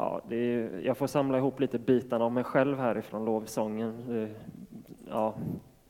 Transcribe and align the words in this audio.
Ja, 0.00 0.20
det 0.28 0.36
är, 0.36 0.80
jag 0.84 0.96
får 0.96 1.06
samla 1.06 1.38
ihop 1.38 1.60
lite 1.60 1.78
bitarna 1.78 2.24
av 2.24 2.32
mig 2.32 2.44
själv 2.44 2.78
härifrån 2.78 3.24
lovsången. 3.24 4.22
Eh, 4.22 4.28
ja, 5.10 5.34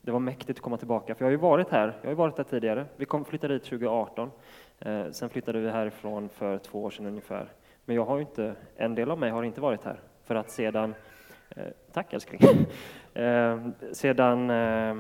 det 0.03 0.11
var 0.11 0.21
mäktigt 0.21 0.59
att 0.59 0.63
komma 0.63 0.77
tillbaka, 0.77 1.15
för 1.15 1.25
jag 1.25 1.27
har 1.27 1.31
ju 1.31 1.37
varit 1.37 1.71
här. 1.71 1.97
Jag 2.03 2.11
har 2.11 2.15
varit 2.15 2.39
här 2.39 2.45
tidigare. 2.45 2.87
Vi 2.97 3.05
kom 3.05 3.25
flyttade 3.25 3.55
dit 3.55 3.65
2018. 3.65 4.31
Eh, 4.79 5.11
sen 5.11 5.29
flyttade 5.31 5.61
vi 5.61 5.71
härifrån 5.71 6.29
för 6.29 6.59
två 6.59 6.85
år 6.85 6.91
sedan 6.91 7.07
ungefär. 7.07 7.49
Men 7.85 7.97
jag 7.97 8.05
har 8.05 8.21
inte, 8.21 8.55
en 8.77 8.95
del 8.95 9.11
av 9.11 9.19
mig 9.19 9.31
har 9.31 9.43
inte 9.43 9.61
varit 9.61 9.85
här, 9.85 10.01
för 10.25 10.35
att 10.35 10.51
sedan 10.51 10.95
eh, 11.57 11.65
Tack 11.93 12.13
älskling. 12.13 12.41
Eh, 13.15 13.59
sedan 13.93 14.51
eh, 14.51 14.97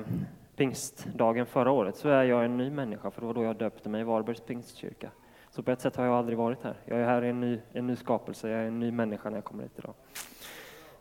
pingstdagen 0.56 1.46
förra 1.46 1.70
året 1.70 1.96
så 1.96 2.08
är 2.08 2.22
jag 2.22 2.44
en 2.44 2.56
ny 2.56 2.70
människa, 2.70 3.10
för 3.10 3.20
det 3.20 3.26
var 3.26 3.34
då 3.34 3.44
jag 3.44 3.56
döpte 3.56 3.88
mig 3.88 4.00
i 4.00 4.04
Varbergs 4.04 4.40
pingstkyrka. 4.40 5.10
Så 5.50 5.62
på 5.62 5.70
ett 5.70 5.80
sätt 5.80 5.96
har 5.96 6.04
jag 6.04 6.14
aldrig 6.14 6.38
varit 6.38 6.62
här. 6.62 6.74
Jag 6.84 6.98
är 6.98 7.04
här 7.04 7.24
i 7.24 7.28
en 7.28 7.40
ny, 7.40 7.60
en 7.72 7.86
ny 7.86 7.96
skapelse, 7.96 8.48
jag 8.48 8.60
är 8.60 8.66
en 8.66 8.80
ny 8.80 8.92
människa 8.92 9.30
när 9.30 9.36
jag 9.36 9.44
kommer 9.44 9.62
hit 9.62 9.78
idag. 9.78 9.94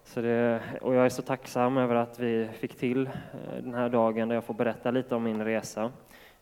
Så 0.04 0.22
det, 0.22 0.62
och 0.82 0.96
jag 0.96 1.06
är 1.06 1.10
så 1.10 1.22
tacksam 1.22 1.78
över 1.78 1.96
att 1.96 2.20
vi 2.20 2.50
fick 2.54 2.78
till 2.78 3.08
eh, 3.08 3.64
den 3.64 3.74
här 3.74 3.90
dagen 3.90 4.28
där 4.28 4.36
jag 4.36 4.44
får 4.44 4.54
berätta 4.54 4.92
lite 4.92 5.16
om 5.16 5.24
min 5.24 5.46
resa. 5.46 5.92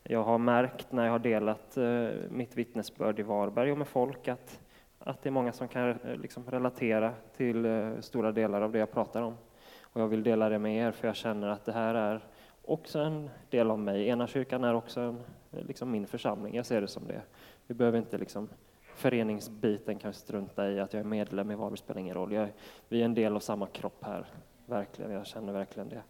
Jag 0.02 0.22
har 0.22 0.38
märkt 0.38 0.92
när 0.92 1.04
jag 1.04 1.12
har 1.12 1.18
delat 1.18 1.76
eh, 1.76 2.08
mitt 2.30 2.56
vittnesbörd 2.56 3.18
i 3.18 3.22
Varberg 3.22 3.72
och 3.72 3.78
med 3.78 3.88
folk 3.88 4.28
att, 4.28 4.60
att 4.98 5.22
det 5.22 5.28
är 5.28 5.30
många 5.30 5.52
som 5.52 5.68
kan 5.68 5.88
eh, 5.88 6.16
liksom 6.16 6.50
relatera 6.50 7.12
till 7.36 7.66
stora 8.00 8.32
delar 8.32 8.60
av 8.60 8.72
det 8.72 8.78
jag 8.78 8.92
pratar 8.92 9.22
om. 9.22 9.34
Och 9.82 10.00
jag 10.00 10.08
vill 10.08 10.22
dela 10.22 10.48
det 10.48 10.58
med 10.58 10.76
er 10.76 10.90
för 10.90 11.08
jag 11.08 11.16
känner 11.16 11.48
att 11.48 11.64
det 11.64 11.72
här 11.72 11.94
är 11.94 12.20
också 12.64 12.98
en 12.98 13.30
del 13.50 13.70
av 13.70 13.78
mig. 13.78 14.08
Ena 14.08 14.26
kyrkan 14.26 14.64
är 14.64 14.74
också 14.74 15.00
en, 15.00 15.22
liksom 15.50 15.90
min 15.90 16.06
församling, 16.06 16.54
jag 16.54 16.66
ser 16.66 16.80
det 16.80 16.88
som 16.88 17.06
det. 17.06 17.22
Vi 17.68 17.74
behöver 17.74 17.98
inte 17.98 18.18
liksom 18.18 18.48
föreningsbiten 18.94 19.98
kan 19.98 20.12
strunta 20.12 20.70
i 20.70 20.80
att 20.80 20.92
jag 20.92 21.00
är 21.00 21.04
medlem 21.04 21.50
i 21.50 21.54
Varberg 21.54 21.78
spelar 21.78 22.00
ingen 22.00 22.14
roll. 22.14 22.32
Jag, 22.32 22.48
vi 22.88 23.00
är 23.00 23.04
en 23.04 23.14
del 23.14 23.36
av 23.36 23.40
samma 23.40 23.66
kropp 23.66 24.04
här, 24.04 24.26
verkligen. 24.66 25.10
Jag 25.12 25.26
känner 25.26 25.52
verkligen 25.52 25.88
det. 25.88 26.02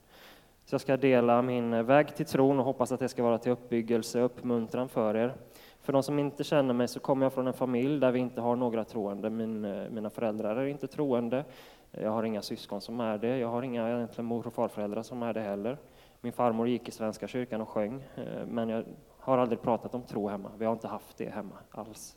Så 0.64 0.74
jag 0.74 0.80
ska 0.80 0.96
dela 0.96 1.42
min 1.42 1.72
eh, 1.72 1.82
väg 1.82 2.14
till 2.14 2.26
tron 2.26 2.58
och 2.58 2.64
hoppas 2.64 2.92
att 2.92 3.00
det 3.00 3.08
ska 3.08 3.22
vara 3.22 3.38
till 3.38 3.52
uppbyggelse 3.52 4.18
och 4.18 4.24
uppmuntran 4.24 4.88
för 4.88 5.16
er. 5.16 5.34
För 5.80 5.92
de 5.92 6.02
som 6.02 6.18
inte 6.18 6.44
känner 6.44 6.74
mig 6.74 6.88
så 6.88 7.00
kommer 7.00 7.26
jag 7.26 7.32
från 7.32 7.46
en 7.46 7.52
familj 7.52 8.00
där 8.00 8.12
vi 8.12 8.18
inte 8.18 8.40
har 8.40 8.56
några 8.56 8.84
troende. 8.84 9.30
Min, 9.30 9.64
eh, 9.64 9.90
mina 9.90 10.10
föräldrar 10.10 10.56
är 10.56 10.66
inte 10.66 10.86
troende. 10.86 11.44
Jag 11.90 12.10
har 12.10 12.22
inga 12.22 12.42
syskon 12.42 12.80
som 12.80 13.00
är 13.00 13.18
det. 13.18 13.38
Jag 13.38 13.48
har 13.48 13.62
inga 13.62 13.88
egentligen 13.88 14.26
mor 14.26 14.46
och 14.46 14.52
farföräldrar 14.52 15.02
som 15.02 15.22
är 15.22 15.32
det 15.32 15.40
heller. 15.40 15.78
Min 16.20 16.32
farmor 16.32 16.68
gick 16.68 16.88
i 16.88 16.90
Svenska 16.90 17.28
kyrkan 17.28 17.60
och 17.60 17.68
sjöng, 17.68 18.04
eh, 18.16 18.46
men 18.46 18.68
jag 18.68 18.84
har 19.28 19.38
aldrig 19.38 19.62
pratat 19.62 19.94
om 19.94 20.02
tro 20.02 20.28
hemma. 20.28 20.50
Vi 20.58 20.64
har 20.64 20.72
inte 20.72 20.88
haft 20.88 21.16
det 21.16 21.28
hemma 21.28 21.54
alls. 21.70 22.16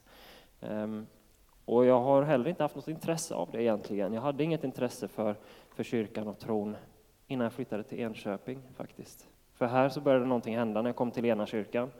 Um, 0.60 1.08
och 1.66 1.86
jag 1.86 2.02
har 2.02 2.24
heller 2.24 2.50
inte 2.50 2.64
haft 2.64 2.76
något 2.76 2.88
intresse 2.88 3.36
av 3.36 3.52
det 3.52 3.62
egentligen. 3.62 4.14
Jag 4.14 4.22
hade 4.22 4.44
inget 4.44 4.64
intresse 4.64 5.08
för, 5.08 5.36
för 5.76 5.84
kyrkan 5.84 6.28
och 6.28 6.40
tron 6.40 6.76
innan 7.28 7.44
jag 7.44 7.54
flyttade 7.54 7.84
till 7.84 8.00
Enköping 8.00 8.62
faktiskt. 8.76 9.28
För 9.54 9.66
här 9.66 9.90
så 9.90 10.02
började 10.02 10.26
någonting 10.26 10.58
hända 10.58 10.82
när 10.82 10.90
jag 10.90 10.96
kom 10.96 11.12
till 11.12 11.26
Enakyrkan. 11.26 11.92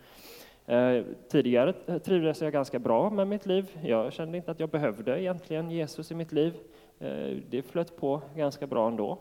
Eh, 0.66 1.04
tidigare 1.30 2.00
trivdes 2.00 2.42
jag 2.42 2.54
ganska 2.54 2.80
bra 2.80 3.10
med 3.10 3.28
mitt 3.28 3.46
liv. 3.46 3.80
Jag 3.84 4.14
kände 4.14 4.38
inte 4.38 4.52
att 4.52 4.60
jag 4.60 4.70
behövde 4.70 5.22
egentligen 5.22 5.72
Jesus 5.72 6.12
i 6.12 6.16
mitt 6.16 6.32
liv. 6.32 6.54
Eh, 7.00 7.38
det 7.50 7.62
flöt 7.66 7.98
på 7.98 8.22
ganska 8.36 8.68
bra 8.68 8.88
ändå. 8.88 9.18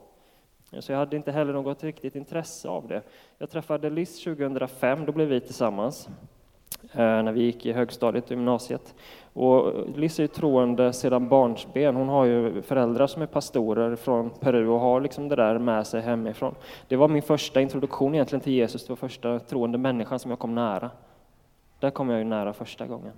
Så 0.78 0.92
jag 0.92 0.98
hade 0.98 1.16
inte 1.16 1.32
heller 1.32 1.52
något 1.52 1.84
riktigt 1.84 2.16
intresse 2.16 2.68
av 2.68 2.88
det. 2.88 3.02
Jag 3.38 3.50
träffade 3.50 3.90
Liz 3.90 4.24
2005, 4.24 5.06
då 5.06 5.12
blev 5.12 5.28
vi 5.28 5.40
tillsammans. 5.40 6.08
Eh, 6.92 7.22
när 7.22 7.32
vi 7.32 7.42
gick 7.42 7.66
i 7.66 7.72
högstadiet 7.72 8.24
och 8.24 8.30
gymnasiet. 8.30 8.94
Och 9.32 9.72
Liz 9.96 10.18
är 10.18 10.22
ju 10.22 10.26
troende 10.26 10.92
sedan 10.92 11.28
barnsben. 11.28 11.96
Hon 11.96 12.08
har 12.08 12.24
ju 12.24 12.62
föräldrar 12.62 13.06
som 13.06 13.22
är 13.22 13.26
pastorer 13.26 13.96
från 13.96 14.30
Peru 14.30 14.68
och 14.68 14.80
har 14.80 15.00
liksom 15.00 15.28
det 15.28 15.36
där 15.36 15.58
med 15.58 15.86
sig 15.86 16.00
hemifrån. 16.00 16.54
Det 16.88 16.96
var 16.96 17.08
min 17.08 17.22
första 17.22 17.60
introduktion 17.60 18.14
egentligen 18.14 18.40
till 18.40 18.52
Jesus, 18.52 18.86
det 18.86 18.90
var 18.90 18.96
första 18.96 19.38
troende 19.38 19.78
människan 19.78 20.18
som 20.18 20.30
jag 20.30 20.38
kom 20.38 20.54
nära. 20.54 20.90
Där 21.78 21.90
kom 21.90 22.10
jag 22.10 22.18
ju 22.18 22.24
nära 22.24 22.52
första 22.52 22.86
gången. 22.86 23.12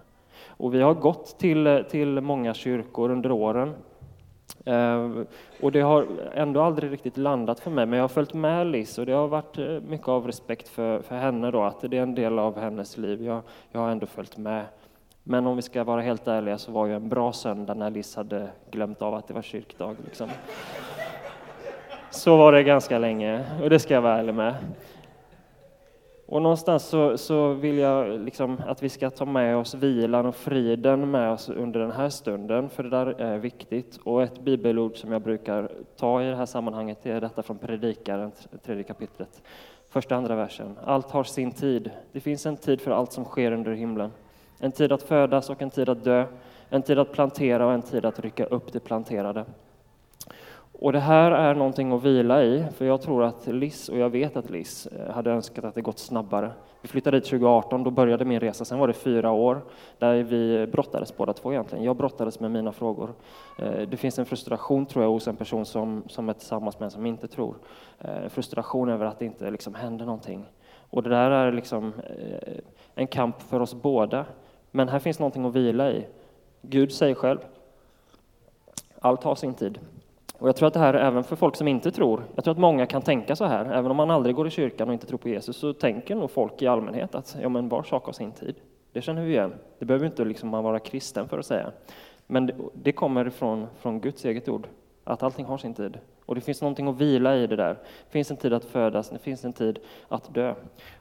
Och 0.47 0.75
vi 0.75 0.81
har 0.81 0.94
gått 0.94 1.38
till, 1.38 1.84
till 1.91 2.21
många 2.21 2.55
kyrkor 2.55 3.10
under 3.10 3.32
åren. 3.32 3.75
Eh, 4.64 5.10
och 5.60 5.72
det 5.72 5.80
har 5.80 6.06
ändå 6.34 6.62
aldrig 6.62 6.92
riktigt 6.92 7.16
landat 7.16 7.60
för 7.60 7.70
mig, 7.70 7.86
men 7.86 7.96
jag 7.96 8.04
har 8.04 8.08
följt 8.08 8.34
med 8.34 8.66
Liz 8.66 8.98
och 8.98 9.06
det 9.06 9.12
har 9.12 9.28
varit 9.28 9.58
eh, 9.58 9.66
mycket 9.66 10.08
av 10.08 10.26
respekt 10.26 10.68
för, 10.68 11.02
för 11.02 11.16
henne 11.16 11.50
då, 11.50 11.62
att 11.62 11.80
det 11.80 11.98
är 11.98 12.02
en 12.02 12.14
del 12.14 12.38
av 12.38 12.58
hennes 12.58 12.96
liv. 12.96 13.22
Jag, 13.22 13.42
jag 13.72 13.80
har 13.80 13.90
ändå 13.90 14.06
följt 14.06 14.36
med. 14.36 14.64
Men 15.24 15.46
om 15.46 15.56
vi 15.56 15.62
ska 15.62 15.84
vara 15.84 16.00
helt 16.00 16.28
ärliga 16.28 16.58
så 16.58 16.72
var 16.72 16.86
ju 16.86 16.94
en 16.94 17.08
bra 17.08 17.32
söndag 17.32 17.74
när 17.74 17.90
Liz 17.90 18.16
hade 18.16 18.48
glömt 18.70 19.02
av 19.02 19.14
att 19.14 19.28
det 19.28 19.34
var 19.34 19.42
kyrkdag. 19.42 19.96
Liksom. 20.04 20.28
Så 22.10 22.36
var 22.36 22.52
det 22.52 22.62
ganska 22.62 22.98
länge, 22.98 23.44
och 23.62 23.70
det 23.70 23.78
ska 23.78 23.94
jag 23.94 24.02
vara 24.02 24.19
ärlig 24.19 24.34
med. 24.34 24.54
Och 26.32 26.43
någonstans 26.43 26.84
så, 26.84 27.19
så 27.19 27.53
vill 27.53 27.78
jag 27.78 28.20
liksom 28.20 28.62
att 28.66 28.82
vi 28.82 28.88
ska 28.88 29.10
ta 29.10 29.25
med 29.25 29.56
oss 29.56 29.75
vilan 29.75 30.26
och 30.26 30.37
friden 30.37 31.10
med 31.10 31.32
oss 31.32 31.48
under 31.48 31.81
den 31.81 31.91
här 31.91 32.09
stunden, 32.09 32.69
för 32.69 32.82
det 32.82 32.91
där 32.91 33.06
är 33.06 33.38
viktigt. 33.38 33.98
Och 34.04 34.22
ett 34.22 34.41
bibelord 34.41 34.97
som 34.97 35.12
jag 35.12 35.22
brukar 35.22 35.70
ta 35.97 36.22
i 36.22 36.26
det 36.26 36.37
här 36.37 36.47
sammanhanget 36.47 37.06
är 37.06 37.20
detta 37.20 37.43
från 37.43 37.59
Predikaren, 37.59 38.32
tredje 38.65 38.84
kapitlet, 38.84 39.43
första 39.88 40.16
andra 40.16 40.37
versen. 40.37 40.78
Allt 40.84 41.10
har 41.10 41.25
sin 41.25 41.53
tid. 41.53 41.91
Det 42.12 42.20
finns 42.20 42.47
en 42.47 42.56
tid 42.56 42.81
för 42.81 42.91
allt 42.91 43.12
som 43.12 43.25
sker 43.25 43.53
under 43.53 43.72
himlen. 43.72 44.10
En 44.59 44.72
tid 44.72 44.93
att 44.93 45.03
födas 45.03 45.50
och 45.50 45.62
en 45.62 45.70
tid 45.70 45.88
att 45.88 46.04
dö, 46.04 46.25
en 46.69 46.82
tid 46.82 46.99
att 46.99 47.12
plantera 47.12 47.66
och 47.66 47.72
en 47.72 47.82
tid 47.82 48.04
att 48.04 48.20
rycka 48.20 48.44
upp 48.44 48.72
det 48.72 48.81
planterade. 48.81 49.44
Och 50.82 50.93
det 50.93 51.00
här 51.00 51.31
är 51.31 51.54
någonting 51.54 51.93
att 51.93 52.03
vila 52.03 52.43
i, 52.43 52.65
för 52.75 52.84
jag 52.84 53.03
tror 53.03 53.25
att 53.25 53.47
Liz, 53.47 53.88
och 53.88 53.98
jag 53.98 54.10
vet 54.10 54.37
att 54.37 54.50
Liz, 54.50 54.87
eh, 54.87 55.15
hade 55.15 55.31
önskat 55.31 55.65
att 55.65 55.75
det 55.75 55.82
gått 55.82 55.98
snabbare. 55.98 56.50
Vi 56.81 56.88
flyttade 56.88 57.16
dit 57.16 57.25
2018, 57.25 57.84
då 57.84 57.91
började 57.91 58.25
min 58.25 58.41
resa. 58.41 58.65
Sen 58.65 58.78
var 58.78 58.87
det 58.88 58.93
fyra 58.93 59.31
år 59.31 59.60
där 59.98 60.22
vi 60.22 60.66
brottades 60.66 61.16
båda 61.16 61.32
två 61.32 61.53
egentligen. 61.53 61.84
Jag 61.84 61.97
brottades 61.97 62.41
med 62.41 62.50
mina 62.50 62.72
frågor. 62.72 63.15
Eh, 63.59 63.88
det 63.88 63.97
finns 63.97 64.19
en 64.19 64.26
frustration, 64.26 64.87
tror 64.87 65.04
jag, 65.04 65.10
hos 65.10 65.28
en 65.28 65.37
person 65.37 65.66
som, 65.66 66.03
som 66.09 66.28
är 66.28 66.32
tillsammans 66.32 66.78
med 66.78 66.84
en 66.84 66.91
som 66.91 67.06
inte 67.06 67.28
tror. 67.28 67.54
Eh, 67.99 68.28
frustration 68.28 68.88
över 68.88 69.06
att 69.06 69.19
det 69.19 69.25
inte 69.25 69.50
liksom 69.50 69.75
händer 69.75 70.04
någonting. 70.04 70.44
Och 70.91 71.03
det 71.03 71.10
där 71.10 71.31
är 71.31 71.53
liksom 71.53 71.93
en 72.94 73.06
kamp 73.06 73.43
för 73.43 73.60
oss 73.60 73.75
båda. 73.75 74.25
Men 74.70 74.88
här 74.88 74.99
finns 74.99 75.19
någonting 75.19 75.44
att 75.44 75.54
vila 75.54 75.91
i. 75.91 76.06
Gud 76.62 76.93
säger 76.93 77.14
själv, 77.14 77.38
allt 79.00 79.22
har 79.25 79.34
sin 79.34 79.54
tid. 79.54 79.78
Och 80.42 80.48
jag 80.48 80.56
tror 80.56 80.66
att 80.66 80.75
det 80.75 80.80
här 80.80 80.94
är 80.94 81.06
även 81.06 81.25
för 81.25 81.36
folk 81.36 81.56
som 81.56 81.69
inte 81.69 81.91
tror. 81.91 82.22
Jag 82.34 82.44
tror 82.44 82.53
att 82.53 82.58
många 82.58 82.86
kan 82.86 83.03
tänka 83.03 83.36
så 83.36 83.44
här, 83.44 83.64
även 83.64 83.91
om 83.91 83.97
man 83.97 84.10
aldrig 84.10 84.34
går 84.36 84.47
i 84.47 84.50
kyrkan 84.50 84.88
och 84.88 84.94
inte 84.94 85.06
tror 85.06 85.19
på 85.19 85.28
Jesus, 85.28 85.56
så 85.56 85.72
tänker 85.72 86.14
nog 86.14 86.30
folk 86.30 86.62
i 86.62 86.66
allmänhet 86.66 87.14
att 87.14 87.36
ja, 87.42 87.48
men 87.48 87.69
var 87.69 87.82
sak 87.82 88.04
har 88.04 88.12
sin 88.12 88.32
tid. 88.32 88.54
Det 88.92 89.02
känner 89.02 89.22
vi 89.22 89.31
igen. 89.31 89.54
Det 89.78 89.84
behöver 89.84 90.06
inte 90.06 90.25
liksom 90.25 90.48
man 90.48 90.64
vara 90.64 90.78
kristen 90.78 91.28
för 91.28 91.38
att 91.38 91.47
säga. 91.47 91.72
Men 92.26 92.47
det, 92.47 92.54
det 92.75 92.92
kommer 92.92 93.31
från, 93.31 93.66
från 93.78 94.00
Guds 94.00 94.25
eget 94.25 94.48
ord, 94.48 94.66
att 95.04 95.22
allting 95.22 95.46
har 95.46 95.58
sin 95.58 95.74
tid. 95.74 95.98
Och 96.26 96.34
det 96.34 96.40
finns 96.40 96.62
någonting 96.62 96.88
att 96.88 96.96
vila 96.96 97.36
i 97.36 97.46
det 97.46 97.56
där. 97.56 97.74
Det 97.74 98.10
finns 98.10 98.30
en 98.30 98.36
tid 98.36 98.52
att 98.52 98.64
födas, 98.64 99.10
det 99.10 99.18
finns 99.18 99.44
en 99.44 99.52
tid 99.52 99.78
att 100.08 100.34
dö. 100.34 100.54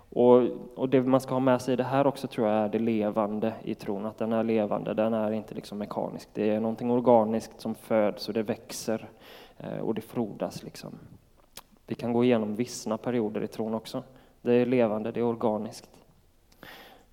Och, 0.10 0.44
och 0.76 0.90
det 0.90 1.02
man 1.02 1.22
ska 1.22 1.34
ha 1.34 1.40
med 1.40 1.62
sig 1.62 1.74
i 1.74 1.78
det 1.78 1.84
här 1.84 2.08
också 2.08 2.28
tror 2.28 2.48
jag 2.48 2.58
är 2.58 2.70
det 2.70 2.80
levande 2.80 3.54
i 3.64 3.76
tron, 3.76 4.06
att 4.06 4.18
den 4.18 4.34
är 4.34 4.44
levande, 4.44 4.94
den 4.94 5.14
är 5.14 5.32
inte 5.32 5.56
liksom 5.56 5.78
mekanisk. 5.78 6.30
Det 6.34 6.50
är 6.50 6.60
någonting 6.60 6.92
organiskt 6.92 7.62
som 7.62 7.76
föds 7.76 8.28
och 8.28 8.34
det 8.34 8.44
växer 8.44 9.10
eh, 9.58 9.80
och 9.80 9.96
det 9.96 10.02
frodas. 10.02 10.64
Liksom. 10.64 11.00
Vi 11.88 11.96
kan 11.96 12.14
gå 12.14 12.24
igenom 12.24 12.56
vissna 12.56 12.98
perioder 12.98 13.44
i 13.44 13.48
tron 13.48 13.74
också. 13.74 14.04
Det 14.42 14.54
är 14.54 14.66
levande, 14.66 15.12
det 15.12 15.20
är 15.20 15.24
organiskt. 15.24 15.90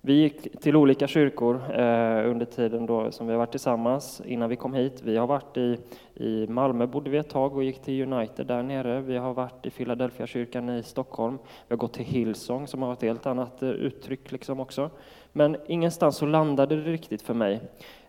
Vi 0.01 0.13
gick 0.13 0.61
till 0.61 0.75
olika 0.75 1.07
kyrkor 1.07 1.55
eh, 1.55 2.29
under 2.29 2.45
tiden 2.45 2.85
då 2.85 3.11
som 3.11 3.27
vi 3.27 3.33
har 3.33 3.37
varit 3.37 3.51
tillsammans 3.51 4.21
innan 4.25 4.49
vi 4.49 4.55
kom 4.55 4.73
hit. 4.73 5.01
Vi 5.03 5.17
har 5.17 5.27
varit 5.27 5.57
i, 5.57 5.77
i 6.13 6.47
Malmö 6.47 6.87
bodde 6.87 7.09
vi 7.09 7.17
ett 7.17 7.29
tag 7.29 7.55
och 7.55 7.63
gick 7.63 7.81
till 7.81 8.13
United 8.13 8.47
där 8.47 8.63
nere. 8.63 9.01
Vi 9.01 9.17
har 9.17 9.33
varit 9.33 9.65
i 9.65 9.69
Philadelphia 9.69 10.27
kyrkan 10.27 10.69
i 10.69 10.83
Stockholm. 10.83 11.37
Vi 11.67 11.73
har 11.73 11.77
gått 11.77 11.93
till 11.93 12.05
Hillsong 12.05 12.67
som 12.67 12.81
har 12.81 12.93
ett 12.93 13.01
helt 13.01 13.25
annat 13.25 13.63
eh, 13.63 13.69
uttryck 13.69 14.31
liksom 14.31 14.59
också. 14.59 14.89
Men 15.31 15.57
ingenstans 15.67 16.17
så 16.17 16.25
landade 16.25 16.75
det 16.75 16.91
riktigt 16.91 17.21
för 17.21 17.33
mig. 17.33 17.61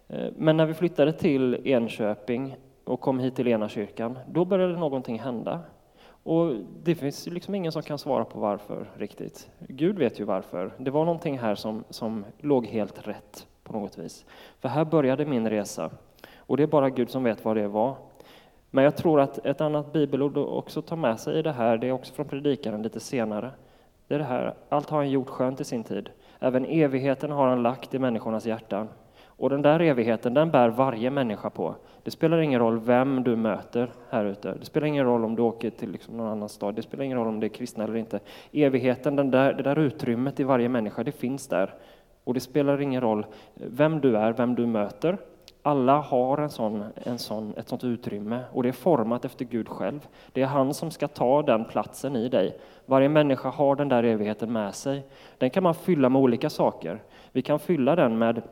Eh, 0.09 0.31
men 0.37 0.57
när 0.57 0.67
vi 0.67 0.75
flyttade 0.75 1.13
till 1.13 1.61
Enköping 1.65 2.57
och 2.85 3.01
kom 3.01 3.19
hit 3.19 3.37
till 3.37 3.49
Enakyrkan, 3.49 4.19
då 4.29 4.45
började 4.45 4.79
någonting 4.79 5.19
hända. 5.19 5.61
Och 6.23 6.55
det 6.83 6.95
finns 6.95 7.27
liksom 7.27 7.55
ingen 7.55 7.73
som 7.73 7.83
kan 7.83 7.99
svara 7.99 8.25
på 8.25 8.41
varför 8.41 8.91
riktigt. 8.97 9.51
Gud 9.59 9.99
vet 9.99 10.21
ju 10.21 10.25
varför. 10.25 10.75
Det 10.79 10.91
var 10.91 11.05
någonting 11.05 11.39
här 11.39 11.55
som, 11.55 11.85
som 11.91 12.25
låg 12.39 12.67
helt 12.67 13.09
rätt 13.09 13.47
på 13.65 13.73
något 13.73 13.99
vis. 13.99 14.25
För 14.61 14.69
här 14.69 14.85
började 14.85 15.27
min 15.27 15.51
resa. 15.51 15.91
Och 16.37 16.57
det 16.57 16.63
är 16.63 16.67
bara 16.67 16.91
Gud 16.91 17.11
som 17.11 17.25
vet 17.25 17.45
vad 17.45 17.57
det 17.57 17.69
var. 17.69 17.97
Men 18.71 18.85
jag 18.85 18.97
tror 18.97 19.21
att 19.21 19.47
ett 19.47 19.61
annat 19.61 19.93
bibelord 19.93 20.37
också 20.37 20.83
tar 20.83 20.97
med 20.97 21.21
sig 21.21 21.39
i 21.39 21.43
det 21.43 21.53
här, 21.53 21.79
det 21.79 21.89
är 21.89 21.93
också 21.93 22.15
från 22.15 22.29
Predikaren 22.29 22.83
lite 22.83 23.01
senare. 23.01 23.51
Det 24.09 24.15
är 24.15 24.19
det 24.19 24.25
här, 24.25 24.55
allt 24.69 24.91
har 24.91 24.99
han 24.99 25.11
gjort 25.11 25.29
skönt 25.29 25.61
i 25.61 25.65
sin 25.65 25.85
tid. 25.85 26.11
Även 26.39 26.65
evigheten 26.65 27.31
har 27.31 27.47
han 27.47 27.63
lagt 27.63 27.95
i 27.95 27.99
människornas 27.99 28.47
hjärtan. 28.47 28.89
Och 29.41 29.51
den 29.51 29.63
där 29.63 29.81
evigheten, 29.81 30.35
den 30.35 30.51
bär 30.51 30.69
varje 30.69 31.11
människa 31.11 31.51
på. 31.51 31.75
Det 32.03 32.11
spelar 32.11 32.39
ingen 32.39 32.61
roll 32.61 32.79
vem 32.79 33.23
du 33.23 33.37
möter 33.37 33.91
här 34.11 34.25
ute. 34.25 34.55
Det 34.61 34.65
spelar 34.65 34.87
ingen 34.87 35.05
roll 35.05 35.25
om 35.25 35.37
du 35.37 35.43
åker 35.43 35.71
till 35.71 35.91
liksom 35.91 36.17
någon 36.17 36.29
annan 36.29 36.49
stad. 36.49 36.75
Det 36.75 36.83
spelar 36.83 37.05
ingen 37.05 37.19
roll 37.19 37.27
om 37.27 37.41
det 37.41 37.47
är 37.47 37.49
kristna 37.49 37.85
eller 37.85 37.97
inte. 37.97 38.21
Evigheten, 38.53 39.17
den 39.17 39.31
där, 39.31 39.53
det 39.53 39.63
där 39.63 39.79
utrymmet 39.79 40.41
i 40.41 40.45
varje 40.45 40.69
människa, 40.69 41.03
det 41.03 41.13
finns 41.13 41.49
där. 41.49 41.75
Och 42.25 42.35
det 42.35 42.41
spelar 42.41 42.81
ingen 42.81 43.01
roll 43.01 43.27
vem 43.55 44.01
du 44.01 44.17
är, 44.17 44.33
vem 44.33 44.55
du 44.55 44.67
möter. 44.67 45.19
Alla 45.63 46.01
har 46.01 46.39
en 46.39 46.51
sån, 46.51 46.85
en 46.95 47.19
sån, 47.19 47.55
ett 47.57 47.69
sånt 47.69 47.85
utrymme 47.85 48.41
och 48.53 48.63
det 48.63 48.69
är 48.69 48.73
format 48.73 49.25
efter 49.25 49.45
Gud 49.45 49.69
själv. 49.69 50.09
Det 50.33 50.43
är 50.43 50.47
han 50.47 50.75
som 50.75 50.91
ska 50.91 51.09
ta 51.09 51.43
den 51.43 51.65
platsen 51.65 52.17
i 52.17 52.29
dig. 52.29 52.59
Varje 52.87 53.09
människa 53.09 53.49
har 53.49 53.77
den 53.77 53.89
där 53.89 54.03
evigheten 54.03 54.53
med 54.53 54.75
sig. 54.75 55.03
Den 55.39 55.51
kan 55.51 55.63
man 55.63 55.75
fylla 55.75 56.09
med 56.09 56.23
olika 56.23 56.51
saker. 56.51 57.03
Vi 57.33 57.43
kan 57.43 57.59
fylla 57.59 57.97
den 57.97 58.19
med 58.19 58.43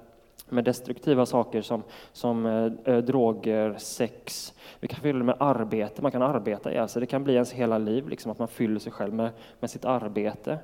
med 0.51 0.65
destruktiva 0.65 1.27
saker 1.27 1.63
som, 1.63 1.83
som 2.13 2.47
eh, 2.47 2.95
eh 2.95 2.99
droger, 2.99 3.75
sex. 3.79 4.55
Vi 4.81 4.89
kan 4.89 5.01
fylla 5.01 5.19
det 5.19 5.25
med 5.25 5.37
arbete, 5.41 6.03
man 6.03 6.13
kan 6.13 6.23
arbeta 6.23 6.73
ihjäl 6.73 6.89
sig. 6.89 7.01
Det 7.01 7.07
kan 7.07 7.25
bli 7.25 7.35
ens 7.35 7.53
hela 7.53 7.79
liv, 7.79 8.09
liksom, 8.09 8.33
att 8.33 8.39
man 8.39 8.49
fyller 8.49 8.81
sig 8.81 8.93
själv 8.93 9.15
med, 9.15 9.31
med 9.61 9.71
sitt 9.71 9.85
arbete. 9.85 10.59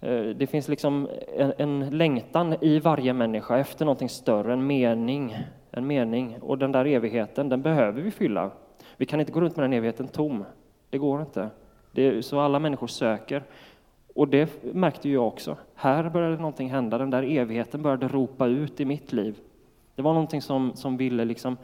Eh, 0.00 0.24
det 0.24 0.46
finns 0.46 0.68
liksom 0.68 1.08
en, 1.36 1.52
en 1.58 1.90
längtan 1.90 2.54
i 2.60 2.78
varje 2.78 3.12
människa 3.12 3.58
efter 3.58 3.84
någonting 3.84 4.08
större, 4.08 4.52
en 4.52 4.66
mening. 4.66 5.36
En 5.70 5.86
mening. 5.86 6.36
Och 6.40 6.58
den 6.58 6.72
där 6.72 6.84
evigheten, 6.84 7.48
den 7.48 7.62
behöver 7.62 8.02
vi 8.02 8.10
fylla. 8.10 8.50
Vi 8.96 9.06
kan 9.06 9.20
inte 9.20 9.32
gå 9.32 9.40
runt 9.40 9.56
med 9.56 9.64
den 9.64 9.72
evigheten 9.72 10.08
tom. 10.08 10.44
Det 10.90 10.98
går 10.98 11.20
inte. 11.20 11.50
Det 11.92 12.02
är, 12.02 12.22
så 12.22 12.40
alla 12.40 12.58
människor 12.58 12.86
söker. 12.86 13.42
Och 14.14 14.28
det 14.28 14.64
märkte 14.74 15.08
jag 15.08 15.26
också. 15.26 15.56
Här 15.74 16.10
började 16.10 16.36
någonting 16.36 16.70
hända, 16.70 16.98
den 16.98 17.10
där 17.10 17.22
evigheten 17.22 17.82
började 17.82 18.08
ropa 18.08 18.46
ut 18.46 18.80
i 18.80 18.84
mitt 18.84 19.12
liv. 19.12 19.38
Det 19.94 20.02
var 20.02 20.12
någonting 20.12 20.42
som, 20.42 20.76
som 20.76 20.96
ville 20.96 21.24
liksom, 21.24 21.56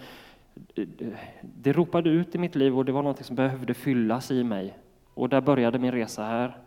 det 1.43 1.73
ropade 1.73 2.11
ut 2.11 2.35
i 2.35 2.38
mitt 2.38 2.55
liv 2.55 2.79
och 2.79 2.85
det 2.85 2.93
var 2.93 3.02
någonting 3.02 3.25
som 3.25 3.37
behövde 3.37 3.75
fyllas 3.75 4.31
i 4.31 4.44
mig. 4.44 4.79
Och 5.14 5.29
där 5.29 5.41
började 5.41 5.79
min 5.79 5.93
resa 5.93 6.23
här. 6.23 6.58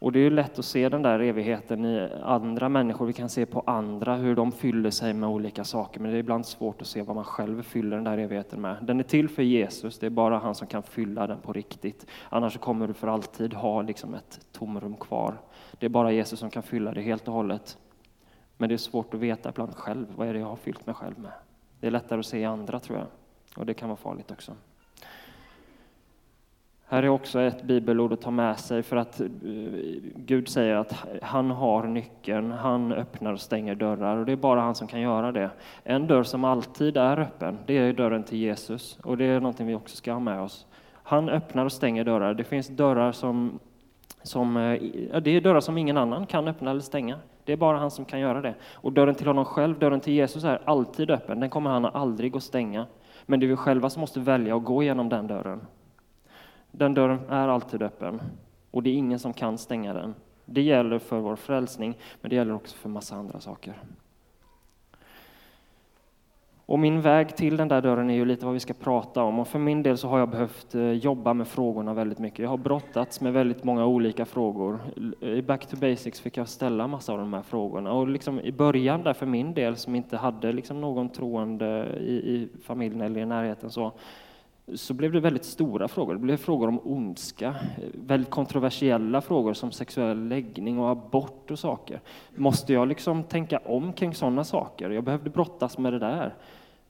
Och 0.00 0.12
det 0.12 0.18
är 0.18 0.22
ju 0.22 0.30
lätt 0.30 0.58
att 0.58 0.64
se 0.64 0.88
den 0.88 1.02
där 1.02 1.20
evigheten 1.20 1.84
i 1.84 2.08
andra 2.22 2.68
människor. 2.68 3.06
Vi 3.06 3.12
kan 3.12 3.28
se 3.28 3.46
på 3.46 3.62
andra 3.66 4.16
hur 4.16 4.36
de 4.36 4.52
fyller 4.52 4.90
sig 4.90 5.14
med 5.14 5.28
olika 5.28 5.64
saker, 5.64 6.00
men 6.00 6.10
det 6.10 6.16
är 6.16 6.20
ibland 6.20 6.46
svårt 6.46 6.80
att 6.80 6.86
se 6.86 7.02
vad 7.02 7.16
man 7.16 7.24
själv 7.24 7.62
fyller 7.62 7.96
den 7.96 8.04
där 8.04 8.18
evigheten 8.18 8.60
med. 8.60 8.76
Den 8.82 9.00
är 9.00 9.04
till 9.04 9.28
för 9.28 9.42
Jesus, 9.42 9.98
det 9.98 10.06
är 10.06 10.10
bara 10.10 10.38
han 10.38 10.54
som 10.54 10.66
kan 10.66 10.82
fylla 10.82 11.26
den 11.26 11.40
på 11.40 11.52
riktigt. 11.52 12.06
Annars 12.28 12.58
kommer 12.58 12.88
du 12.88 12.94
för 12.94 13.08
alltid 13.08 13.54
ha 13.54 13.82
liksom 13.82 14.14
ett 14.14 14.40
tomrum 14.52 14.96
kvar. 14.96 15.34
Det 15.78 15.86
är 15.86 15.90
bara 15.90 16.12
Jesus 16.12 16.40
som 16.40 16.50
kan 16.50 16.62
fylla 16.62 16.92
det 16.92 17.00
helt 17.00 17.28
och 17.28 17.34
hållet. 17.34 17.78
Men 18.56 18.68
det 18.68 18.74
är 18.74 18.76
svårt 18.76 19.14
att 19.14 19.20
veta 19.20 19.48
ibland 19.48 19.74
själv, 19.74 20.06
vad 20.16 20.28
är 20.28 20.32
det 20.32 20.40
jag 20.40 20.46
har 20.46 20.56
fyllt 20.56 20.86
mig 20.86 20.94
själv 20.94 21.18
med? 21.18 21.32
Det 21.80 21.86
är 21.86 21.90
lättare 21.90 22.20
att 22.20 22.26
se 22.26 22.38
i 22.38 22.44
andra 22.44 22.80
tror 22.80 22.98
jag, 22.98 23.06
och 23.56 23.66
det 23.66 23.74
kan 23.74 23.88
vara 23.88 23.96
farligt 23.96 24.30
också. 24.30 24.52
Här 26.90 27.02
är 27.02 27.08
också 27.08 27.40
ett 27.40 27.62
bibelord 27.62 28.12
att 28.12 28.20
ta 28.20 28.30
med 28.30 28.58
sig 28.58 28.82
för 28.82 28.96
att 28.96 29.20
eh, 29.20 29.26
Gud 30.14 30.48
säger 30.48 30.74
att 30.74 31.04
han 31.22 31.50
har 31.50 31.82
nyckeln, 31.82 32.52
han 32.52 32.92
öppnar 32.92 33.32
och 33.32 33.40
stänger 33.40 33.74
dörrar 33.74 34.16
och 34.16 34.26
det 34.26 34.32
är 34.32 34.36
bara 34.36 34.60
han 34.60 34.74
som 34.74 34.88
kan 34.88 35.00
göra 35.00 35.32
det. 35.32 35.50
En 35.84 36.06
dörr 36.06 36.22
som 36.22 36.44
alltid 36.44 36.96
är 36.96 37.20
öppen, 37.20 37.58
det 37.66 37.78
är 37.78 37.92
dörren 37.92 38.24
till 38.24 38.38
Jesus 38.38 38.98
och 39.02 39.16
det 39.16 39.24
är 39.24 39.40
någonting 39.40 39.66
vi 39.66 39.74
också 39.74 39.96
ska 39.96 40.12
ha 40.12 40.20
med 40.20 40.40
oss. 40.40 40.66
Han 40.92 41.28
öppnar 41.28 41.64
och 41.64 41.72
stänger 41.72 42.04
dörrar. 42.04 42.34
Det 42.34 42.44
finns 42.44 42.68
dörrar 42.68 43.12
som, 43.12 43.58
som 44.22 44.56
eh, 44.56 44.80
det 45.20 45.30
är 45.30 45.40
dörrar 45.40 45.60
som 45.60 45.78
ingen 45.78 45.96
annan 45.96 46.26
kan 46.26 46.48
öppna 46.48 46.70
eller 46.70 46.80
stänga. 46.80 47.18
Det 47.44 47.52
är 47.52 47.56
bara 47.56 47.78
han 47.78 47.90
som 47.90 48.04
kan 48.04 48.20
göra 48.20 48.40
det. 48.40 48.54
Och 48.74 48.92
dörren 48.92 49.14
till 49.14 49.26
honom 49.26 49.44
själv, 49.44 49.78
dörren 49.78 50.00
till 50.00 50.12
Jesus 50.12 50.44
är 50.44 50.60
alltid 50.64 51.10
öppen. 51.10 51.40
Den 51.40 51.50
kommer 51.50 51.70
han 51.70 51.84
aldrig 51.84 52.36
att 52.36 52.42
stänga. 52.42 52.86
Men 53.26 53.40
det 53.40 53.46
är 53.46 53.48
vi 53.48 53.56
själva 53.56 53.90
som 53.90 54.00
måste 54.00 54.20
välja 54.20 54.56
att 54.56 54.64
gå 54.64 54.82
genom 54.82 55.08
den 55.08 55.26
dörren. 55.26 55.60
Den 56.70 56.94
dörren 56.94 57.20
är 57.28 57.48
alltid 57.48 57.82
öppen 57.82 58.20
och 58.70 58.82
det 58.82 58.90
är 58.90 58.94
ingen 58.94 59.18
som 59.18 59.32
kan 59.32 59.58
stänga 59.58 59.92
den. 59.92 60.14
Det 60.44 60.62
gäller 60.62 60.98
för 60.98 61.18
vår 61.18 61.36
frälsning, 61.36 61.98
men 62.20 62.30
det 62.30 62.36
gäller 62.36 62.54
också 62.54 62.76
för 62.76 62.88
massa 62.88 63.16
andra 63.16 63.40
saker. 63.40 63.74
Och 66.68 66.78
min 66.78 67.00
väg 67.00 67.36
till 67.36 67.56
den 67.56 67.68
där 67.68 67.82
dörren 67.82 68.10
är 68.10 68.14
ju 68.14 68.24
lite 68.24 68.44
vad 68.44 68.54
vi 68.54 68.60
ska 68.60 68.74
prata 68.74 69.22
om. 69.22 69.38
Och 69.38 69.48
för 69.48 69.58
min 69.58 69.82
del 69.82 69.98
så 69.98 70.08
har 70.08 70.18
jag 70.18 70.28
behövt 70.28 70.74
eh, 70.74 70.92
jobba 70.92 71.34
med 71.34 71.48
frågorna 71.48 71.94
väldigt 71.94 72.18
mycket. 72.18 72.38
Jag 72.38 72.48
har 72.48 72.56
brottats 72.56 73.20
med 73.20 73.32
väldigt 73.32 73.64
många 73.64 73.86
olika 73.86 74.24
frågor. 74.24 74.80
I 75.20 75.42
Back 75.42 75.66
to 75.66 75.76
Basics 75.76 76.20
fick 76.20 76.36
jag 76.36 76.48
ställa 76.48 76.86
massa 76.86 77.12
av 77.12 77.18
de 77.18 77.34
här 77.34 77.42
frågorna. 77.42 77.92
Och 77.92 78.08
liksom 78.08 78.40
i 78.40 78.52
början 78.52 79.02
där 79.02 79.12
för 79.12 79.26
min 79.26 79.54
del 79.54 79.76
som 79.76 79.94
inte 79.94 80.16
hade 80.16 80.52
liksom 80.52 80.80
någon 80.80 81.08
troende 81.08 81.98
i, 82.00 82.12
i 82.12 82.48
familjen 82.62 83.00
eller 83.00 83.20
i 83.20 83.26
närheten 83.26 83.70
så 83.70 83.92
så 84.74 84.94
blev 84.94 85.12
det 85.12 85.20
väldigt 85.20 85.44
stora 85.44 85.88
frågor. 85.88 86.14
Det 86.14 86.20
blev 86.20 86.36
frågor 86.36 86.68
om 86.68 86.80
ondska, 86.84 87.54
väldigt 87.94 88.30
kontroversiella 88.30 89.20
frågor 89.20 89.54
som 89.54 89.72
sexuell 89.72 90.28
läggning 90.28 90.78
och 90.78 90.88
abort 90.88 91.50
och 91.50 91.58
saker. 91.58 92.00
Måste 92.36 92.72
jag 92.72 92.88
liksom 92.88 93.22
tänka 93.22 93.58
om 93.58 93.92
kring 93.92 94.14
sådana 94.14 94.44
saker? 94.44 94.90
Jag 94.90 95.04
behövde 95.04 95.30
brottas 95.30 95.78
med 95.78 95.92
det 95.92 95.98
där. 95.98 96.34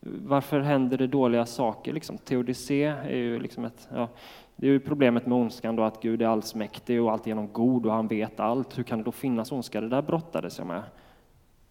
Varför 0.01 0.61
händer 0.61 0.99
det 0.99 1.07
dåliga 1.07 1.47
saker? 1.47 1.93
Liksom, 1.93 2.19
teodicé 2.19 2.85
är 2.85 3.17
ju 3.17 3.41
liksom 3.41 3.65
ett... 3.65 3.89
Ja, 3.95 4.09
det 4.57 4.67
är 4.67 4.71
ju 4.71 4.81
problemet 4.81 5.27
med 5.27 5.39
ondskan 5.39 5.77
då, 5.77 5.83
att 5.83 6.03
Gud 6.03 6.23
är 6.23 6.27
allsmäktig 6.27 7.03
och 7.03 7.13
alltigenom 7.13 7.49
god 7.53 7.87
och 7.87 7.93
han 7.93 8.09
vet 8.09 8.41
allt. 8.41 8.79
Hur 8.79 8.83
kan 8.83 8.99
det 8.99 9.05
då 9.05 9.13
finnas 9.13 9.53
ondska? 9.53 9.81
Det 9.81 9.89
där 9.89 10.03
brottades 10.03 10.59
jag 10.59 10.67
med. 10.67 10.83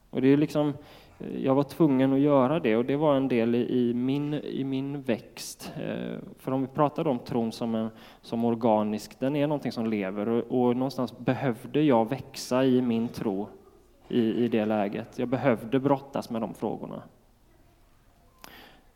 Och 0.10 0.22
det 0.22 0.28
är 0.28 0.38
liksom 0.38 0.74
jag 1.44 1.56
var 1.56 1.64
tvungen 1.64 2.14
att 2.14 2.20
göra 2.20 2.60
det 2.60 2.76
och 2.76 2.86
det 2.86 2.96
var 2.96 3.16
en 3.16 3.28
del 3.28 3.56
i 3.56 3.94
min, 3.94 4.34
i 4.34 4.64
min 4.64 5.02
växt. 5.02 5.72
Eh, 5.76 6.18
för 6.40 6.52
om 6.52 6.62
vi 6.62 6.68
pratar 6.68 7.08
om 7.08 7.20
tron 7.20 7.52
som, 7.52 7.76
en, 7.76 7.90
som 8.22 8.46
organisk, 8.46 9.20
den 9.20 9.36
är 9.36 9.48
någonting 9.48 9.72
som 9.72 9.88
lever 9.88 10.30
och, 10.30 10.62
och 10.62 10.76
någonstans 10.76 11.18
behövde 11.18 11.82
jag 11.82 12.10
växa 12.10 12.66
i 12.66 12.82
min 12.82 13.08
tro 13.08 13.48
i, 14.08 14.46
i 14.46 14.48
det 14.48 14.66
läget. 14.66 15.20
Jag 15.20 15.28
behövde 15.28 15.80
brottas 15.80 16.30
med 16.30 16.42
de 16.42 16.54
frågorna. 16.54 17.04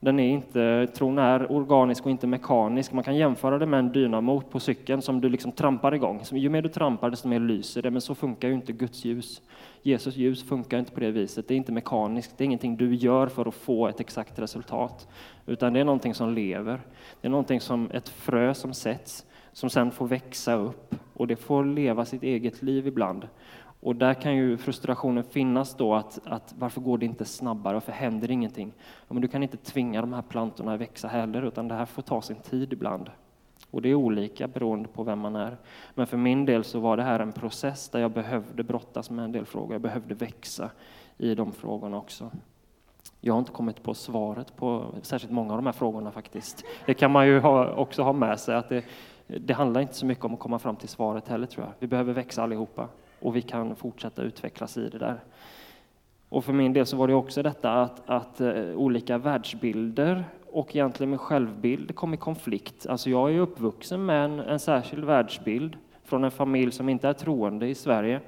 Den 0.04 0.20
är 0.20 0.30
inte, 0.30 0.88
tron 0.94 1.18
är 1.18 1.52
organisk 1.52 2.06
och 2.06 2.12
inte 2.12 2.28
mekanisk. 2.28 2.94
Man 2.94 3.04
kan 3.04 3.16
jämföra 3.16 3.58
det 3.58 3.66
med 3.66 3.80
en 3.80 3.92
dynamo 3.92 4.42
på 4.42 4.60
cykeln 4.60 5.02
som 5.02 5.22
du 5.22 5.30
liksom 5.30 5.52
trampar 5.52 5.96
igång. 5.96 6.22
Ju 6.32 6.50
mer 6.50 6.62
du 6.62 6.70
trampar 6.70 7.10
desto 7.10 7.28
mer 7.28 7.40
lyser 7.40 7.82
det, 7.82 7.92
men 7.92 8.02
så 8.02 8.16
funkar 8.16 8.48
ju 8.48 8.54
inte 8.54 8.72
Guds 8.72 9.06
ljus. 9.06 9.42
Jesus 9.82 10.16
ljus 10.16 10.44
funkar 10.44 10.80
inte 10.80 10.92
på 10.92 11.00
det 11.00 11.12
viset. 11.12 11.48
Det 11.48 11.54
är 11.54 11.56
inte 11.56 11.72
mekaniskt, 11.72 12.38
det 12.38 12.44
är 12.44 12.46
ingenting 12.46 12.78
du 12.78 12.96
gör 12.96 13.28
för 13.28 13.48
att 13.48 13.56
få 13.56 13.88
ett 13.88 14.00
exakt 14.00 14.40
resultat. 14.40 15.08
Utan 15.46 15.74
det 15.74 15.80
är 15.80 15.86
någonting 15.86 16.14
som 16.14 16.34
lever. 16.34 16.82
Det 17.22 17.28
är 17.28 17.32
någonting 17.32 17.62
som 17.62 17.92
ett 17.92 18.10
frö 18.10 18.54
som 18.54 18.74
sätts, 18.74 19.26
som 19.52 19.70
sen 19.70 19.92
får 19.92 20.08
växa 20.08 20.54
upp. 20.54 20.96
Och 21.14 21.28
det 21.28 21.36
får 21.36 21.66
leva 21.66 22.06
sitt 22.06 22.24
eget 22.24 22.62
liv 22.62 22.88
ibland. 22.88 23.28
Och 23.82 23.96
där 23.96 24.14
kan 24.14 24.36
ju 24.36 24.58
frustrationen 24.58 25.24
finnas 25.24 25.76
då 25.76 25.96
att, 25.96 26.20
att 26.26 26.54
varför 26.60 26.82
går 26.82 26.98
det 26.98 27.06
inte 27.06 27.26
snabbare, 27.26 27.74
varför 27.74 27.92
händer 27.92 28.32
ingenting? 28.32 28.74
Ja, 28.78 29.14
men 29.14 29.22
du 29.22 29.28
kan 29.28 29.44
inte 29.44 29.58
tvinga 29.58 30.02
de 30.02 30.14
här 30.14 30.22
plantorna 30.22 30.74
att 30.74 30.82
växa 30.82 31.08
heller, 31.08 31.42
utan 31.42 31.68
det 31.68 31.76
här 31.76 31.86
får 31.86 32.02
ta 32.02 32.22
sin 32.22 32.36
tid 32.36 32.74
ibland. 32.74 33.10
Och 33.72 33.82
det 33.82 33.90
är 33.90 33.96
olika 33.96 34.48
beroende 34.48 34.90
på 34.90 35.04
vem 35.04 35.20
man 35.20 35.36
är. 35.36 35.58
Men 35.96 36.08
för 36.08 36.18
min 36.18 36.46
del 36.46 36.64
så 36.64 36.80
var 36.80 36.98
det 36.98 37.04
här 37.04 37.20
en 37.20 37.32
process 37.32 37.90
där 37.90 38.00
jag 38.00 38.12
behövde 38.12 38.64
brottas 38.64 39.10
med 39.10 39.26
en 39.26 39.32
del 39.32 39.46
frågor. 39.46 39.74
Jag 39.74 39.82
behövde 39.82 40.16
växa 40.16 40.70
i 41.18 41.36
de 41.36 41.52
frågorna 41.52 41.98
också. 41.98 42.32
Jag 43.20 43.34
har 43.34 43.40
inte 43.40 43.52
kommit 43.52 43.84
på 43.84 43.94
svaret 43.94 44.56
på 44.56 44.86
särskilt 45.02 45.34
många 45.34 45.54
av 45.54 45.58
de 45.58 45.66
här 45.66 45.74
frågorna 45.74 46.12
faktiskt. 46.12 46.64
Det 46.86 46.94
kan 46.94 47.12
man 47.12 47.28
ju 47.28 47.40
ha, 47.40 47.74
också 47.74 48.04
ha 48.04 48.14
med 48.14 48.40
sig 48.40 48.56
att 48.56 48.70
det, 48.70 48.86
det 49.28 49.54
handlar 49.54 49.82
inte 49.82 49.94
så 49.94 50.06
mycket 50.06 50.26
om 50.26 50.34
att 50.34 50.40
komma 50.40 50.60
fram 50.60 50.76
till 50.76 50.90
svaret 50.90 51.28
heller 51.28 51.48
tror 51.48 51.66
jag. 51.66 51.74
Vi 51.80 51.88
behöver 51.88 52.14
växa 52.14 52.44
allihopa 52.44 52.88
och 53.22 53.36
vi 53.36 53.42
kan 53.42 53.76
fortsätta 53.76 54.22
utvecklas 54.22 54.78
i 54.78 54.90
det 54.90 54.98
där. 54.98 55.20
Och 56.30 56.46
för 56.46 56.54
min 56.54 56.74
del 56.74 56.86
så 56.86 56.98
var 56.98 57.08
det 57.08 57.14
också 57.14 57.44
detta 57.44 57.72
att, 57.72 58.10
att 58.10 58.42
eh, 58.42 58.54
olika 58.76 59.18
världsbilder 59.18 60.24
och 60.52 60.76
egentligen 60.76 61.10
min 61.10 61.20
självbild 61.20 61.96
kom 61.96 62.14
i 62.14 62.18
konflikt. 62.18 62.88
Alltså 62.88 63.10
jag 63.10 63.34
är 63.34 63.40
uppvuxen 63.40 64.06
med 64.06 64.26
en, 64.26 64.40
en 64.40 64.60
särskild 64.60 65.04
världsbild 65.04 65.78
från 66.04 66.24
en 66.24 66.32
familj 66.32 66.72
som 66.72 66.90
inte 66.90 67.08
är 67.08 67.14
troende 67.14 67.68
i 67.68 67.76
Sverige. 67.76 68.20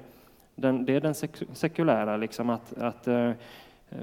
Den, 0.54 0.84
det 0.84 0.96
är 0.96 1.00
den 1.00 1.14
sek 1.14 1.42
sekulära, 1.52 2.16
liksom 2.16 2.50
att, 2.50 2.78
att 2.78 3.08
uh, 3.08 3.30
Eh, 3.94 4.00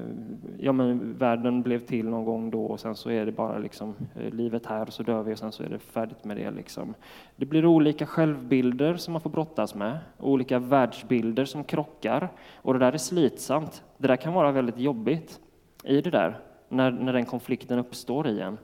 ja, 0.59 0.71
men 0.71 1.17
världen 1.17 1.61
blev 1.61 1.79
till 1.79 2.09
någon 2.09 2.25
gång 2.25 2.51
då 2.51 2.65
och 2.65 2.79
sen 2.79 2.95
så 2.95 3.09
är 3.09 3.25
det 3.25 3.31
bara 3.31 3.57
liksom, 3.57 3.95
eh, 4.15 4.33
livet 4.33 4.65
här 4.65 4.87
och 4.87 4.93
så 4.93 5.03
dör 5.03 5.23
vi 5.23 5.33
och 5.33 5.39
sen 5.39 5.51
så 5.51 5.63
är 5.63 5.69
det 5.69 5.79
färdigt 5.79 6.23
med 6.23 6.37
det. 6.37 6.51
Liksom. 6.51 6.93
Det 7.35 7.45
blir 7.45 7.65
olika 7.65 8.05
självbilder 8.05 8.95
som 8.95 9.11
man 9.11 9.21
får 9.21 9.29
brottas 9.29 9.75
med, 9.75 9.97
olika 10.19 10.59
världsbilder 10.59 11.45
som 11.45 11.63
krockar 11.63 12.29
och 12.55 12.73
det 12.73 12.79
där 12.79 12.93
är 12.93 12.97
slitsamt. 12.97 13.83
Det 13.97 14.07
där 14.07 14.15
kan 14.15 14.33
vara 14.33 14.51
väldigt 14.51 14.79
jobbigt 14.79 15.39
i 15.83 16.01
det 16.01 16.09
där 16.09 16.39
när, 16.69 16.91
när 16.91 17.13
den 17.13 17.25
konflikten 17.25 17.79
uppstår 17.79 18.27
i 18.27 18.39
en. 18.39 18.57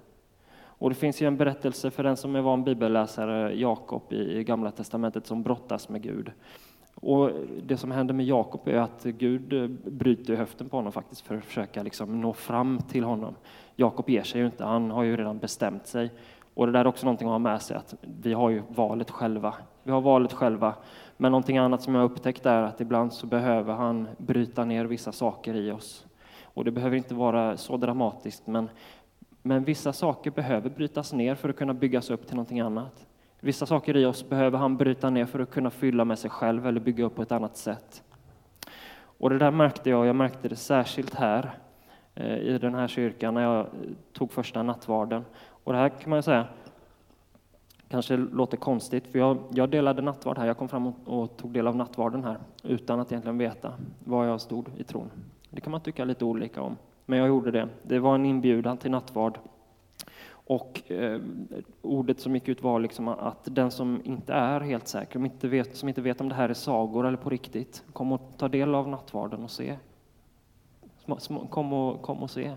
Och 0.80 0.90
det 0.90 0.96
finns 0.96 1.22
ju 1.22 1.28
en 1.28 1.38
berättelse 1.38 1.92
för 1.92 2.04
den 2.04 2.18
som 2.18 2.36
är 2.36 2.42
van 2.42 2.64
bibelläsare, 2.64 3.54
Jakob 3.56 4.14
i 4.14 4.44
Gamla 4.44 4.72
Testamentet, 4.72 5.26
som 5.26 5.44
brottas 5.44 5.90
med 5.90 6.02
Gud. 6.02 6.32
Och 7.02 7.32
det 7.64 7.78
som 7.78 7.92
händer 7.92 8.14
med 8.14 8.26
Jakob 8.26 8.68
är 8.68 8.78
att 8.78 9.04
Gud 9.04 9.54
eh, 9.54 9.68
bryter 9.92 10.36
höften 10.36 10.70
på 10.70 10.78
honom 10.78 10.92
faktiskt 10.92 11.22
för 11.22 11.38
att 11.38 11.46
försöka 11.46 11.84
liksom 11.84 12.22
nå 12.22 12.34
fram 12.34 12.82
till 12.82 13.04
honom. 13.04 13.36
Jakob 13.76 14.10
ger 14.10 14.24
sig 14.24 14.42
ju 14.42 14.46
inte, 14.46 14.64
han 14.64 14.92
har 14.92 15.04
ju 15.04 15.18
redan 15.18 15.38
bestämt 15.38 15.88
sig. 15.88 16.12
Och 16.54 16.66
det 16.66 16.72
där 16.72 16.80
är 16.80 16.88
också 16.88 17.06
någonting 17.06 17.28
att 17.28 17.32
ha 17.32 17.40
med 17.40 17.62
sig, 17.62 17.78
att 17.78 17.96
vi 18.02 18.34
har 18.34 18.50
ju 18.50 18.62
valet 18.70 19.12
själva. 19.12 19.56
Vi 19.84 19.92
har 19.92 20.02
valet 20.02 20.34
själva. 20.34 20.74
Men 21.18 21.32
någonting 21.32 21.58
annat 21.58 21.82
som 21.82 21.96
jag 21.96 22.02
har 22.02 22.10
upptäckt 22.10 22.46
är 22.46 22.62
att 22.62 22.82
ibland 22.82 23.14
så 23.14 23.28
behöver 23.28 23.74
han 23.74 24.08
bryta 24.18 24.66
ner 24.66 24.86
vissa 24.86 25.12
saker 25.12 25.56
i 25.56 25.72
oss. 25.72 26.06
Och 26.44 26.66
det 26.66 26.72
behöver 26.72 26.98
inte 26.98 27.16
vara 27.16 27.58
så 27.58 27.78
dramatiskt, 27.78 28.48
men, 28.48 28.70
men 29.42 29.64
vissa 29.64 29.94
saker 29.94 30.32
behöver 30.32 30.70
brytas 30.70 31.14
ner 31.14 31.36
för 31.36 31.50
att 31.50 31.56
kunna 31.56 31.74
byggas 31.74 32.10
upp 32.10 32.28
till 32.28 32.36
någonting 32.36 32.60
annat. 32.60 33.08
Vissa 33.40 33.66
saker 33.66 33.98
i 33.98 34.06
oss 34.06 34.30
behöver 34.30 34.58
han 34.58 34.78
bryta 34.78 35.10
ner 35.10 35.26
för 35.26 35.40
att 35.40 35.52
kunna 35.52 35.70
fylla 35.70 36.06
med 36.06 36.20
sig 36.20 36.30
själv 36.30 36.68
eller 36.68 36.80
bygga 36.80 37.06
upp 37.06 37.16
på 37.16 37.22
ett 37.22 37.32
annat 37.32 37.58
sätt. 37.58 38.04
Och 39.00 39.30
det 39.30 39.38
där 39.38 39.52
märkte 39.52 39.90
jag, 39.90 40.06
jag 40.06 40.16
märkte 40.16 40.50
det 40.50 40.56
särskilt 40.56 41.16
här 41.16 41.58
eh, 42.16 42.38
i 42.38 42.58
den 42.58 42.76
här 42.76 42.88
kyrkan 42.88 43.34
när 43.34 43.42
jag 43.42 43.68
tog 44.14 44.32
första 44.32 44.64
nattvarden. 44.64 45.26
Och 45.64 45.74
det 45.74 45.80
här 45.80 45.90
kan 45.90 46.10
man 46.10 46.24
säga 46.24 46.48
kanske 47.90 48.18
låter 48.18 48.58
konstigt, 48.58 49.08
för 49.08 49.20
jag, 49.20 49.38
jag 49.54 49.70
delade 49.70 50.02
nattvard 50.02 50.38
här. 50.38 50.46
Jag 50.46 50.58
kom 50.58 50.70
fram 50.70 50.88
och, 50.88 50.96
och, 51.06 51.38
tog 51.38 51.52
del 51.52 51.68
av 51.68 51.76
nattvarden 51.76 52.24
här 52.24 52.38
utan 52.64 53.00
att 53.00 53.12
egentligen 53.12 53.38
veta 53.38 53.74
var 54.04 54.26
jag 54.26 54.42
stod 54.42 54.70
i 54.78 54.84
tron. 54.84 55.10
Det 55.50 55.62
kan 55.62 55.72
man 55.72 55.82
tycka 55.82 56.06
lite 56.06 56.26
olika 56.26 56.62
om, 56.62 56.78
men 57.06 57.20
jag 57.20 57.28
gjorde 57.28 57.52
det. 57.52 57.70
Det 57.84 58.00
var 58.00 58.16
en 58.16 58.26
inbjudan 58.26 58.78
till 58.78 58.92
nattvard 58.92 59.40
och 60.48 60.92
eh, 60.92 61.22
ordet 61.82 62.20
som 62.20 62.36
gick 62.36 62.48
ut 62.48 62.64
var 62.64 62.80
liksom 62.80 63.08
att 63.08 63.40
den 63.44 63.72
som 63.72 64.02
inte 64.04 64.34
är 64.34 64.60
helt 64.60 64.88
säker, 64.88 65.14
som 65.14 65.26
inte, 65.26 65.48
vet, 65.48 65.76
som 65.76 65.90
inte 65.90 66.02
vet 66.02 66.22
om 66.22 66.30
det 66.30 66.36
här 66.36 66.50
är 66.50 66.54
sagor 66.54 67.08
eller 67.08 67.18
på 67.18 67.30
riktigt, 67.30 67.84
kom 67.94 68.12
och 68.12 68.22
ta 68.38 68.48
del 68.48 68.76
av 68.76 68.90
nattvarden 68.90 69.44
och 69.44 69.52
se. 69.52 69.78
Kom 71.50 71.74
och, 71.74 72.02
kom 72.02 72.24
och 72.24 72.30
se. 72.30 72.54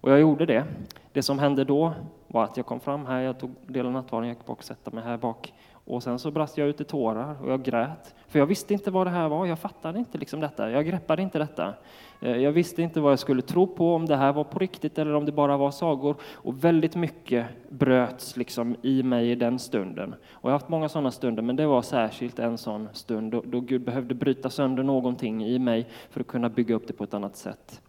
Och 0.00 0.10
jag 0.10 0.20
gjorde 0.20 0.46
det. 0.46 0.64
Det 1.12 1.22
som 1.22 1.38
hände 1.38 1.64
då 1.64 1.92
var 2.26 2.44
att 2.44 2.56
jag 2.56 2.66
kom 2.66 2.80
fram 2.80 3.06
här, 3.06 3.20
jag 3.20 3.38
tog 3.38 3.50
del 3.66 3.86
av 3.86 3.92
nattvarden, 3.92 4.28
jag 4.28 4.36
gick 4.36 4.46
bak 4.46 4.58
och 4.58 4.64
satte 4.64 4.90
mig 4.90 5.04
här 5.04 5.16
bak. 5.16 5.54
Och 5.72 6.02
sen 6.02 6.18
så 6.18 6.30
brast 6.30 6.58
jag 6.58 6.68
ut 6.68 6.80
i 6.80 6.84
tårar 6.84 7.42
och 7.42 7.52
jag 7.52 7.62
grät. 7.62 8.14
För 8.28 8.38
jag 8.38 8.46
visste 8.46 8.74
inte 8.74 8.90
vad 8.90 9.06
det 9.06 9.10
här 9.10 9.28
var, 9.28 9.46
jag 9.46 9.58
fattade 9.58 9.98
inte 9.98 10.18
liksom 10.18 10.40
detta, 10.40 10.70
jag 10.70 10.86
greppade 10.86 11.22
inte 11.22 11.38
detta. 11.38 11.74
Eh, 12.20 12.36
jag 12.36 12.52
visste 12.52 12.82
inte 12.82 13.00
vad 13.00 13.12
jag 13.12 13.18
skulle 13.18 13.42
tro 13.42 13.66
på, 13.66 13.94
om 13.94 14.06
det 14.06 14.16
här 14.16 14.32
var 14.32 14.44
på 14.44 14.58
riktigt 14.58 14.98
eller 14.98 15.14
om 15.14 15.24
det 15.24 15.32
bara 15.32 15.56
var 15.56 15.70
sagor. 15.70 16.16
Och 16.32 16.64
väldigt 16.64 16.96
mycket 16.96 17.46
bröts 17.68 18.36
liksom 18.36 18.76
i 18.82 19.02
mig 19.02 19.30
i 19.30 19.34
den 19.34 19.58
stunden. 19.58 20.14
Och 20.30 20.44
jag 20.44 20.50
har 20.50 20.58
haft 20.58 20.68
många 20.68 20.88
sådana 20.88 21.10
stunder, 21.10 21.42
men 21.42 21.56
det 21.56 21.66
var 21.66 21.82
särskilt 21.82 22.38
en 22.38 22.58
sån 22.58 22.88
stund 22.92 23.32
då, 23.32 23.42
då 23.46 23.60
Gud 23.60 23.82
behövde 23.82 24.14
bryta 24.14 24.50
sönder 24.50 24.82
någonting 24.82 25.44
i 25.44 25.58
mig 25.58 25.86
för 26.10 26.20
att 26.20 26.26
kunna 26.26 26.48
bygga 26.48 26.74
upp 26.74 26.86
det 26.86 26.92
på 26.92 27.04
ett 27.04 27.14
annat 27.14 27.36
sätt. 27.36 27.80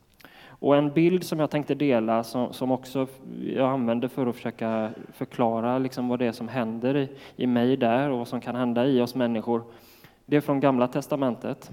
Och 0.62 0.76
en 0.76 0.92
bild 0.92 1.24
som 1.24 1.40
jag 1.40 1.50
tänkte 1.50 1.76
dela, 1.76 2.24
som, 2.24 2.54
som 2.54 2.72
också 2.72 3.08
jag 3.56 3.70
använder 3.70 4.08
för 4.08 4.28
att 4.28 4.36
försöka 4.36 4.90
förklara 5.14 5.78
liksom 5.78 6.08
vad 6.08 6.20
det 6.20 6.26
är 6.26 6.32
som 6.32 6.48
händer 6.48 6.98
i, 6.98 7.10
i 7.36 7.48
mig 7.48 7.78
där 7.78 8.10
och 8.10 8.18
vad 8.18 8.28
som 8.28 8.42
kan 8.42 8.56
hända 8.56 8.86
i 8.86 9.02
oss 9.02 9.16
människor, 9.16 9.64
det 10.26 10.36
är 10.38 10.42
från 10.42 10.60
Gamla 10.60 10.88
Testamentet. 10.88 11.72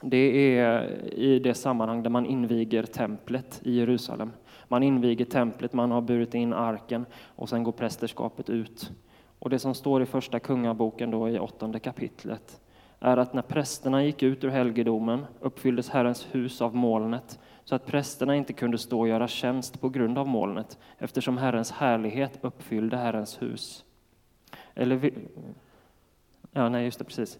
Det 0.00 0.56
är 0.58 0.84
i 1.14 1.38
det 1.38 1.54
sammanhang 1.54 2.02
där 2.02 2.10
man 2.10 2.26
inviger 2.26 2.82
templet 2.82 3.60
i 3.64 3.78
Jerusalem. 3.78 4.32
Man 4.68 4.82
inviger 4.82 5.24
templet, 5.24 5.72
man 5.72 5.90
har 5.90 6.00
burit 6.00 6.34
in 6.34 6.52
arken 6.52 7.06
och 7.24 7.48
sen 7.48 7.62
går 7.62 7.72
prästerskapet 7.72 8.50
ut. 8.50 8.90
Och 9.38 9.50
det 9.50 9.58
som 9.58 9.74
står 9.74 10.02
i 10.02 10.06
Första 10.06 10.40
Kungaboken 10.40 11.10
då 11.10 11.28
i 11.28 11.38
åttonde 11.38 11.78
kapitlet 11.78 12.60
är 13.00 13.16
att 13.16 13.34
när 13.34 13.42
prästerna 13.42 14.04
gick 14.04 14.22
ut 14.22 14.44
ur 14.44 14.48
helgedomen 14.48 15.26
uppfylldes 15.40 15.88
Herrens 15.90 16.26
hus 16.30 16.62
av 16.62 16.76
molnet 16.76 17.38
så 17.64 17.74
att 17.74 17.86
prästerna 17.86 18.36
inte 18.36 18.52
kunde 18.52 18.78
stå 18.78 19.00
och 19.00 19.08
göra 19.08 19.28
tjänst 19.28 19.80
på 19.80 19.88
grund 19.88 20.18
av 20.18 20.28
molnet 20.28 20.78
eftersom 20.98 21.38
Herrens 21.38 21.70
härlighet 21.70 22.38
uppfyllde 22.40 22.96
Herrens 22.96 23.42
hus. 23.42 23.84
Eller, 24.74 25.12
ja, 26.52 26.68
nej, 26.68 26.84
just 26.84 26.98
det, 26.98 27.04
precis. 27.04 27.38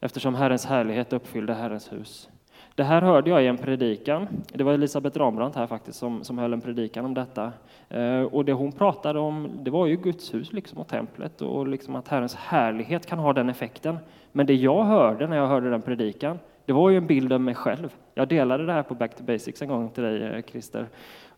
Eftersom 0.00 0.34
Herrens 0.34 0.66
härlighet 0.66 1.12
uppfyllde 1.12 1.54
Herrens 1.54 1.92
hus. 1.92 2.28
Det 2.74 2.84
här 2.84 3.02
hörde 3.02 3.30
jag 3.30 3.44
i 3.44 3.46
en 3.46 3.56
predikan. 3.56 4.28
Det 4.52 4.64
var 4.64 4.72
Elisabeth 4.72 5.18
Rambrandt 5.18 5.56
här 5.56 5.66
faktiskt 5.66 5.98
som, 5.98 6.24
som 6.24 6.38
höll 6.38 6.52
en 6.52 6.60
predikan 6.60 7.04
om 7.04 7.14
detta. 7.14 7.52
Eh, 7.88 8.22
och 8.22 8.44
det 8.44 8.52
hon 8.52 8.72
pratade 8.72 9.18
om, 9.18 9.50
det 9.62 9.70
var 9.70 9.86
ju 9.86 9.96
Guds 9.96 10.34
hus 10.34 10.52
liksom, 10.52 10.78
och 10.78 10.88
templet 10.88 11.42
och 11.42 11.68
liksom 11.68 11.96
att 11.96 12.08
Herrens 12.08 12.34
härlighet 12.34 13.06
kan 13.06 13.18
ha 13.18 13.32
den 13.32 13.48
effekten. 13.48 13.98
Men 14.32 14.46
det 14.46 14.54
jag 14.54 14.84
hörde 14.84 15.26
när 15.26 15.36
jag 15.36 15.46
hörde 15.46 15.70
den 15.70 15.82
predikan, 15.82 16.38
det 16.64 16.72
var 16.72 16.90
ju 16.90 16.96
en 16.96 17.06
bild 17.06 17.32
av 17.32 17.40
mig 17.40 17.54
själv. 17.54 17.94
Jag 18.14 18.28
delade 18.28 18.66
det 18.66 18.72
här 18.72 18.82
på 18.82 18.94
Back 18.94 19.16
to 19.16 19.22
Basics 19.22 19.62
en 19.62 19.68
gång 19.68 19.90
till 19.90 20.02
dig, 20.02 20.22
eh, 20.22 20.42
Christer. 20.42 20.86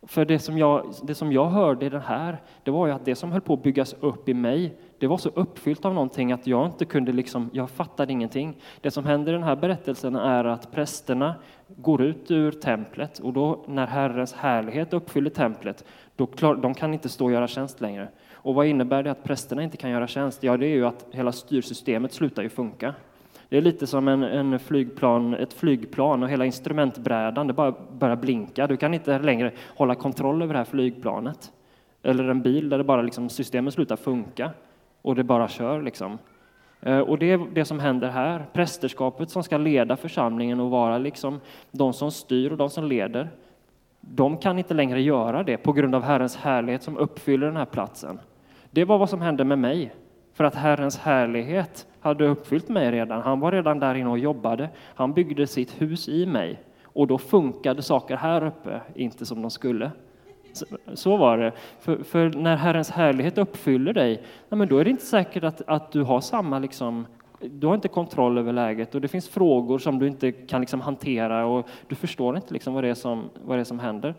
För 0.02 0.24
det 0.24 0.38
som, 0.38 0.58
jag, 0.58 0.94
det 1.02 1.14
som 1.14 1.32
jag 1.32 1.46
hörde 1.46 1.86
i 1.86 1.88
den 1.88 2.00
här, 2.00 2.36
det 2.62 2.70
var 2.70 2.86
ju 2.86 2.92
att 2.92 3.04
det 3.04 3.14
som 3.14 3.32
höll 3.32 3.40
på 3.40 3.54
att 3.54 3.62
byggas 3.62 3.94
upp 4.00 4.28
i 4.28 4.34
mig, 4.34 4.74
det 5.00 5.06
var 5.06 5.18
så 5.18 5.28
uppfyllt 5.28 5.84
av 5.84 5.94
någonting 5.94 6.32
att 6.32 6.46
jag 6.46 6.66
inte 6.66 6.84
kunde 6.84 7.12
liksom, 7.12 7.50
jag 7.52 7.70
fattade 7.70 8.12
ingenting. 8.12 8.56
Det 8.80 8.90
som 8.90 9.04
händer 9.04 9.32
i 9.32 9.34
den 9.34 9.42
här 9.42 9.56
berättelsen 9.56 10.16
är 10.16 10.44
att 10.44 10.72
prästerna 10.72 11.34
går 11.66 12.02
ut 12.02 12.30
ur 12.30 12.52
templet 12.52 13.18
och 13.18 13.32
då 13.32 13.64
när 13.68 13.86
Herrens 13.86 14.32
härlighet 14.32 14.92
uppfyller 14.92 15.30
templet, 15.30 15.84
då 16.16 16.26
klar, 16.26 16.54
de 16.54 16.74
kan 16.74 16.94
inte 16.94 17.08
stå 17.08 17.24
och 17.24 17.32
göra 17.32 17.48
tjänst 17.48 17.80
längre. 17.80 18.08
Och 18.32 18.54
vad 18.54 18.66
innebär 18.66 19.02
det 19.02 19.10
att 19.10 19.24
prästerna 19.24 19.62
inte 19.62 19.76
kan 19.76 19.90
göra 19.90 20.06
tjänst? 20.06 20.42
Ja, 20.42 20.56
det 20.56 20.66
är 20.66 20.74
ju 20.74 20.86
att 20.86 21.06
hela 21.10 21.32
styrsystemet 21.32 22.12
slutar 22.12 22.42
ju 22.42 22.48
funka. 22.48 22.94
Det 23.48 23.56
är 23.56 23.62
lite 23.62 23.86
som 23.86 24.08
en, 24.08 24.22
en, 24.22 24.58
flygplan, 24.58 25.34
ett 25.34 25.52
flygplan 25.52 26.22
och 26.22 26.28
hela 26.28 26.46
instrumentbrädan 26.46 27.46
det 27.46 27.52
bara 27.52 27.74
börjar 27.98 28.16
blinka. 28.16 28.66
Du 28.66 28.76
kan 28.76 28.94
inte 28.94 29.18
längre 29.18 29.52
hålla 29.76 29.94
kontroll 29.94 30.42
över 30.42 30.54
det 30.54 30.58
här 30.58 30.64
flygplanet. 30.64 31.52
Eller 32.02 32.24
en 32.24 32.42
bil 32.42 32.68
där 32.68 32.78
det 32.78 32.84
bara 32.84 33.02
liksom, 33.02 33.28
systemet 33.28 33.74
slutar 33.74 33.96
funka 33.96 34.50
och 35.02 35.14
det 35.14 35.24
bara 35.24 35.48
kör. 35.48 35.82
Liksom. 35.82 36.18
Eh, 36.80 36.98
och 36.98 37.18
det 37.18 37.32
är 37.32 37.46
det 37.52 37.64
som 37.64 37.80
händer 37.80 38.08
här. 38.08 38.46
Prästerskapet 38.52 39.30
som 39.30 39.42
ska 39.42 39.58
leda 39.58 39.96
församlingen 39.96 40.60
och 40.60 40.70
vara 40.70 40.98
liksom 40.98 41.40
de 41.70 41.92
som 41.92 42.10
styr 42.10 42.50
och 42.50 42.56
de 42.56 42.70
som 42.70 42.84
leder, 42.84 43.30
de 44.00 44.36
kan 44.36 44.58
inte 44.58 44.74
längre 44.74 45.02
göra 45.02 45.42
det 45.42 45.56
på 45.56 45.72
grund 45.72 45.94
av 45.94 46.02
Herrens 46.02 46.36
härlighet 46.36 46.82
som 46.82 46.96
uppfyller 46.98 47.46
den 47.46 47.56
här 47.56 47.64
platsen. 47.64 48.20
Det 48.70 48.84
var 48.84 48.98
vad 48.98 49.10
som 49.10 49.20
hände 49.20 49.44
med 49.44 49.58
mig. 49.58 49.92
För 50.32 50.44
att 50.44 50.54
Herrens 50.54 50.98
härlighet 50.98 51.86
hade 52.00 52.26
uppfyllt 52.26 52.68
mig 52.68 52.90
redan. 52.90 53.22
Han 53.22 53.40
var 53.40 53.52
redan 53.52 53.78
där 53.78 53.94
inne 53.94 54.10
och 54.10 54.18
jobbade. 54.18 54.68
Han 54.94 55.12
byggde 55.12 55.46
sitt 55.46 55.82
hus 55.82 56.08
i 56.08 56.26
mig. 56.26 56.62
Och 56.82 57.06
då 57.06 57.18
funkade 57.18 57.82
saker 57.82 58.16
här 58.16 58.46
uppe 58.46 58.80
inte 58.94 59.26
som 59.26 59.42
de 59.42 59.50
skulle. 59.50 59.90
Så, 60.94 61.16
var 61.16 61.38
det. 61.38 61.52
För, 61.80 61.96
för, 61.96 62.30
när 62.30 62.56
Herrens 62.56 62.90
härlighet 62.90 63.38
uppfyller 63.38 63.92
dig, 63.92 64.22
ja, 64.48 64.56
men 64.56 64.68
då 64.68 64.78
är 64.78 64.84
det 64.84 64.90
inte 64.90 65.06
säkert 65.06 65.44
att, 65.44 65.62
att 65.66 65.92
du 65.92 66.02
har 66.02 66.20
samma 66.20 66.58
liksom, 66.58 67.06
du 67.40 67.66
har 67.66 67.74
inte 67.74 67.88
kontroll 67.88 68.38
över 68.38 68.52
läget 68.52 68.94
och 68.94 69.00
det 69.00 69.08
finns 69.08 69.28
frågor 69.28 69.78
som 69.78 69.98
du 69.98 70.06
inte 70.06 70.32
kan 70.32 70.60
liksom 70.60 70.80
hantera 70.80 71.46
och 71.46 71.68
du 71.88 71.94
förstår 71.94 72.36
inte 72.36 72.54
liksom 72.54 72.74
vad, 72.74 72.84
det 72.84 72.88
är 72.88 72.94
som, 72.94 73.30
vad 73.44 73.56
det 73.56 73.60
är 73.60 73.64
som 73.64 73.78
händer. 73.78 74.14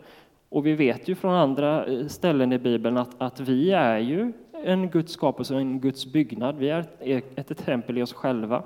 Och 0.48 0.66
vi 0.66 0.74
vet 0.74 1.08
ju 1.08 1.14
från 1.14 1.34
andra 1.34 1.86
eh, 1.86 2.06
ställen 2.06 2.52
i 2.52 2.58
Bibeln 2.58 2.96
att, 2.96 3.10
att 3.18 3.40
vi 3.40 3.70
är 3.70 3.98
ju 3.98 4.32
en 4.64 4.90
Guds 4.90 5.12
skapelse, 5.12 5.56
en 5.56 5.80
Guds 5.80 6.12
byggnad. 6.12 6.56
Vi 6.56 6.70
är 6.70 6.86
ett, 7.00 7.50
ett 7.50 7.58
tempel 7.58 7.98
i 7.98 8.02
oss 8.02 8.12
själva. 8.12 8.62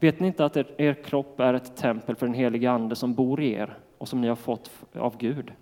Vet 0.00 0.20
ni 0.20 0.26
inte 0.26 0.44
att 0.44 0.56
er, 0.56 0.66
er 0.76 0.94
kropp 0.94 1.40
är 1.40 1.54
ett 1.54 1.76
tempel 1.76 2.16
för 2.16 2.26
den 2.26 2.34
helige 2.34 2.70
Ande 2.70 2.96
som 2.96 3.14
bor 3.14 3.40
i 3.42 3.52
er 3.52 3.76
och 3.98 4.08
som 4.08 4.20
ni 4.20 4.28
har 4.28 4.36
fått 4.36 4.70
av 4.94 5.16
Gud? 5.18 5.52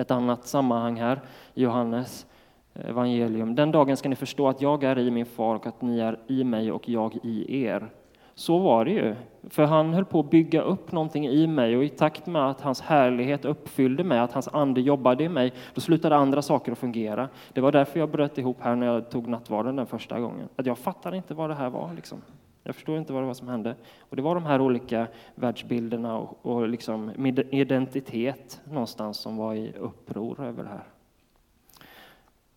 Ett 0.00 0.10
annat 0.10 0.46
sammanhang 0.46 0.96
här 0.96 1.20
i 1.54 1.62
Johannes 1.62 2.26
evangelium. 2.74 3.54
Den 3.54 3.72
dagen 3.72 3.96
ska 3.96 4.08
ni 4.08 4.16
förstå 4.16 4.48
att 4.48 4.62
jag 4.62 4.84
är 4.84 4.98
i 4.98 5.10
min 5.10 5.26
far 5.26 5.54
och 5.54 5.66
att 5.66 5.82
ni 5.82 6.00
är 6.00 6.18
i 6.26 6.44
mig 6.44 6.72
och 6.72 6.88
jag 6.88 7.16
i 7.22 7.64
er. 7.64 7.90
Så 8.34 8.58
var 8.58 8.84
det 8.84 8.90
ju. 8.90 9.14
För 9.48 9.64
han 9.64 9.94
höll 9.94 10.04
på 10.04 10.20
att 10.20 10.30
bygga 10.30 10.62
upp 10.62 10.92
någonting 10.92 11.26
i 11.26 11.46
mig 11.46 11.76
och 11.76 11.84
i 11.84 11.88
takt 11.88 12.26
med 12.26 12.50
att 12.50 12.60
hans 12.60 12.80
härlighet 12.80 13.44
uppfyllde 13.44 14.04
mig, 14.04 14.18
att 14.18 14.32
hans 14.32 14.48
ande 14.48 14.80
jobbade 14.80 15.24
i 15.24 15.28
mig, 15.28 15.52
då 15.74 15.80
slutade 15.80 16.16
andra 16.16 16.42
saker 16.42 16.72
att 16.72 16.78
fungera. 16.78 17.28
Det 17.52 17.60
var 17.60 17.72
därför 17.72 18.00
jag 18.00 18.10
bröt 18.10 18.38
ihop 18.38 18.56
här 18.60 18.76
när 18.76 18.86
jag 18.86 19.10
tog 19.10 19.28
nattvarden 19.28 19.76
den 19.76 19.86
första 19.86 20.20
gången. 20.20 20.48
Att 20.56 20.66
jag 20.66 20.78
fattade 20.78 21.16
inte 21.16 21.34
vad 21.34 21.50
det 21.50 21.54
här 21.54 21.70
var. 21.70 21.90
Liksom. 21.96 22.18
Jag 22.62 22.74
förstår 22.74 22.98
inte 22.98 23.12
vad 23.12 23.22
det 23.22 23.26
var 23.26 23.34
som 23.34 23.48
hände. 23.48 23.74
Och 23.98 24.16
det 24.16 24.22
var 24.22 24.34
de 24.34 24.44
här 24.44 24.60
olika 24.60 25.06
världsbilderna 25.34 26.18
och, 26.18 26.38
och 26.46 26.68
liksom 26.68 27.12
identitet 27.50 28.60
någonstans 28.64 29.18
som 29.18 29.36
var 29.36 29.54
i 29.54 29.72
uppror 29.72 30.40
över 30.40 30.62
det 30.62 30.68
här. 30.68 30.84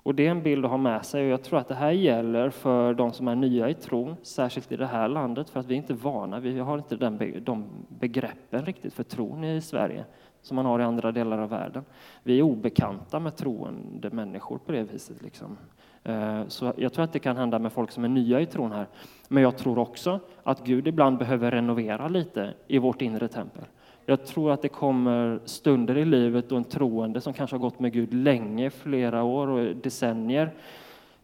Och 0.04 0.16
det 0.16 0.28
är 0.28 0.32
en 0.32 0.44
bild 0.44 0.66
att 0.66 0.72
ha 0.72 0.78
med 0.78 1.06
sig 1.06 1.24
och 1.24 1.30
jag 1.30 1.44
tror 1.44 1.60
att 1.60 1.68
det 1.68 1.76
här 1.76 1.92
gäller 1.92 2.50
för 2.50 2.94
de 2.94 3.14
som 3.14 3.28
är 3.28 3.36
nya 3.36 3.70
i 3.70 3.74
tron, 3.74 4.16
särskilt 4.24 4.72
i 4.72 4.76
det 4.76 4.86
här 4.86 5.08
landet, 5.08 5.50
för 5.50 5.60
att 5.60 5.66
vi 5.66 5.74
är 5.74 5.78
inte 5.78 5.94
vana, 5.94 6.40
vi 6.40 6.60
har 6.60 6.78
inte 6.78 6.96
den, 6.96 7.44
de 7.44 7.66
begreppen 7.88 8.66
riktigt 8.66 8.94
för 8.94 9.04
tron 9.04 9.44
i 9.44 9.62
Sverige 9.62 10.06
som 10.42 10.56
man 10.56 10.66
har 10.66 10.80
i 10.80 10.84
andra 10.84 11.12
delar 11.12 11.38
av 11.38 11.50
världen. 11.50 11.86
Vi 12.24 12.40
är 12.40 12.44
obekanta 12.44 13.20
med 13.20 13.36
troende 13.36 14.10
människor 14.10 14.58
på 14.58 14.72
det 14.72 14.84
viset. 14.84 15.22
Liksom. 15.22 15.58
Eh, 16.04 16.48
så 16.48 16.74
jag 16.78 16.94
tror 16.94 17.04
att 17.04 17.14
det 17.14 17.20
kan 17.20 17.38
hända 17.38 17.60
med 17.60 17.72
folk 17.74 17.92
som 17.92 18.04
är 18.04 18.10
nya 18.10 18.42
i 18.42 18.46
tron 18.46 18.72
här. 18.72 18.88
Men 19.28 19.44
jag 19.44 19.58
tror 19.58 19.78
också 19.78 20.20
att 20.44 20.66
Gud 20.66 20.88
ibland 20.88 21.18
behöver 21.18 21.52
renovera 21.52 22.08
lite 22.08 22.54
i 22.68 22.78
vårt 22.78 23.02
inre 23.02 23.28
tempel. 23.28 23.64
Jag 24.06 24.26
tror 24.26 24.52
att 24.52 24.62
det 24.62 24.70
kommer 24.70 25.40
stunder 25.46 25.98
i 25.98 26.06
livet 26.06 26.50
då 26.50 26.56
en 26.56 26.64
troende 26.64 27.22
som 27.22 27.34
kanske 27.34 27.56
har 27.56 27.62
gått 27.62 27.80
med 27.80 27.94
Gud 27.94 28.14
länge, 28.14 28.70
flera 28.70 29.24
år 29.24 29.48
och 29.48 29.76
decennier, 29.76 30.52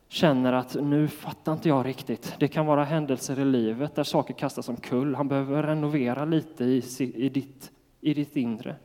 känner 0.07 0.53
att 0.53 0.77
nu 0.81 1.07
fattar 1.07 1.53
inte 1.53 1.69
jag 1.69 1.85
riktigt. 1.85 2.35
Det 2.39 2.47
kan 2.47 2.65
vara 2.65 2.83
händelser 2.83 3.39
i 3.39 3.45
livet 3.45 3.95
där 3.95 4.03
saker 4.03 4.33
kastas 4.33 4.69
omkull. 4.69 5.15
Han 5.15 5.27
behöver 5.27 5.63
renovera 5.63 6.25
lite 6.25 6.63
i, 6.63 6.83
i, 7.15 7.29
ditt, 7.29 7.71
i 8.01 8.13
ditt 8.13 8.35
inre. 8.35 8.75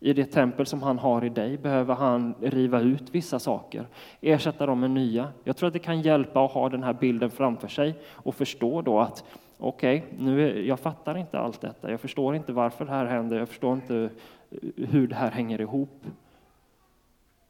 I 0.00 0.12
det 0.12 0.24
tempel 0.24 0.66
som 0.66 0.82
han 0.82 0.98
har 0.98 1.24
i 1.24 1.28
dig 1.28 1.58
behöver 1.58 1.94
han 1.94 2.34
riva 2.40 2.80
ut 2.80 3.14
vissa 3.14 3.38
saker, 3.38 3.86
ersätta 4.20 4.66
dem 4.66 4.80
med 4.80 4.90
nya. 4.90 5.32
Jag 5.44 5.56
tror 5.56 5.66
att 5.66 5.72
det 5.72 5.78
kan 5.78 6.02
hjälpa 6.02 6.44
att 6.44 6.52
ha 6.52 6.68
den 6.68 6.82
här 6.82 6.92
bilden 6.92 7.30
framför 7.30 7.68
sig 7.68 7.94
och 8.06 8.34
förstå 8.34 8.82
då 8.82 9.00
att 9.00 9.24
okej, 9.58 10.04
okay, 10.06 10.24
nu 10.24 10.66
jag 10.66 10.80
fattar 10.80 11.18
inte 11.18 11.38
allt 11.38 11.60
detta. 11.60 11.90
Jag 11.90 12.00
förstår 12.00 12.36
inte 12.36 12.52
varför 12.52 12.84
det 12.84 12.90
här 12.90 13.06
händer. 13.06 13.38
Jag 13.38 13.48
förstår 13.48 13.74
inte 13.74 14.10
eh, 14.50 14.88
hur 14.88 15.08
det 15.08 15.14
här 15.14 15.30
hänger 15.30 15.60
ihop. 15.60 16.04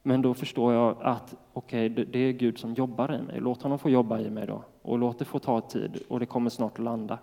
Men 0.03 0.23
då 0.23 0.35
förstår 0.35 0.73
jag 0.73 0.97
att 1.01 1.35
okej, 1.53 1.93
okay, 1.93 2.05
det 2.05 2.19
är 2.19 2.33
Gud 2.33 2.59
som 2.59 2.75
jobbar 2.75 3.15
i 3.15 3.23
mig. 3.23 3.41
Låt 3.41 3.63
honom 3.63 3.79
få 3.79 3.91
jobba 3.91 4.21
i 4.21 4.31
mig 4.31 4.47
då 4.47 4.63
och 4.83 4.99
låt 4.99 5.19
det 5.19 5.25
få 5.25 5.39
ta 5.39 5.61
tid 5.61 6.03
och 6.09 6.21
det 6.21 6.27
kommer 6.27 6.51
snart 6.51 6.73
att 6.73 6.85
landa. 6.85 7.19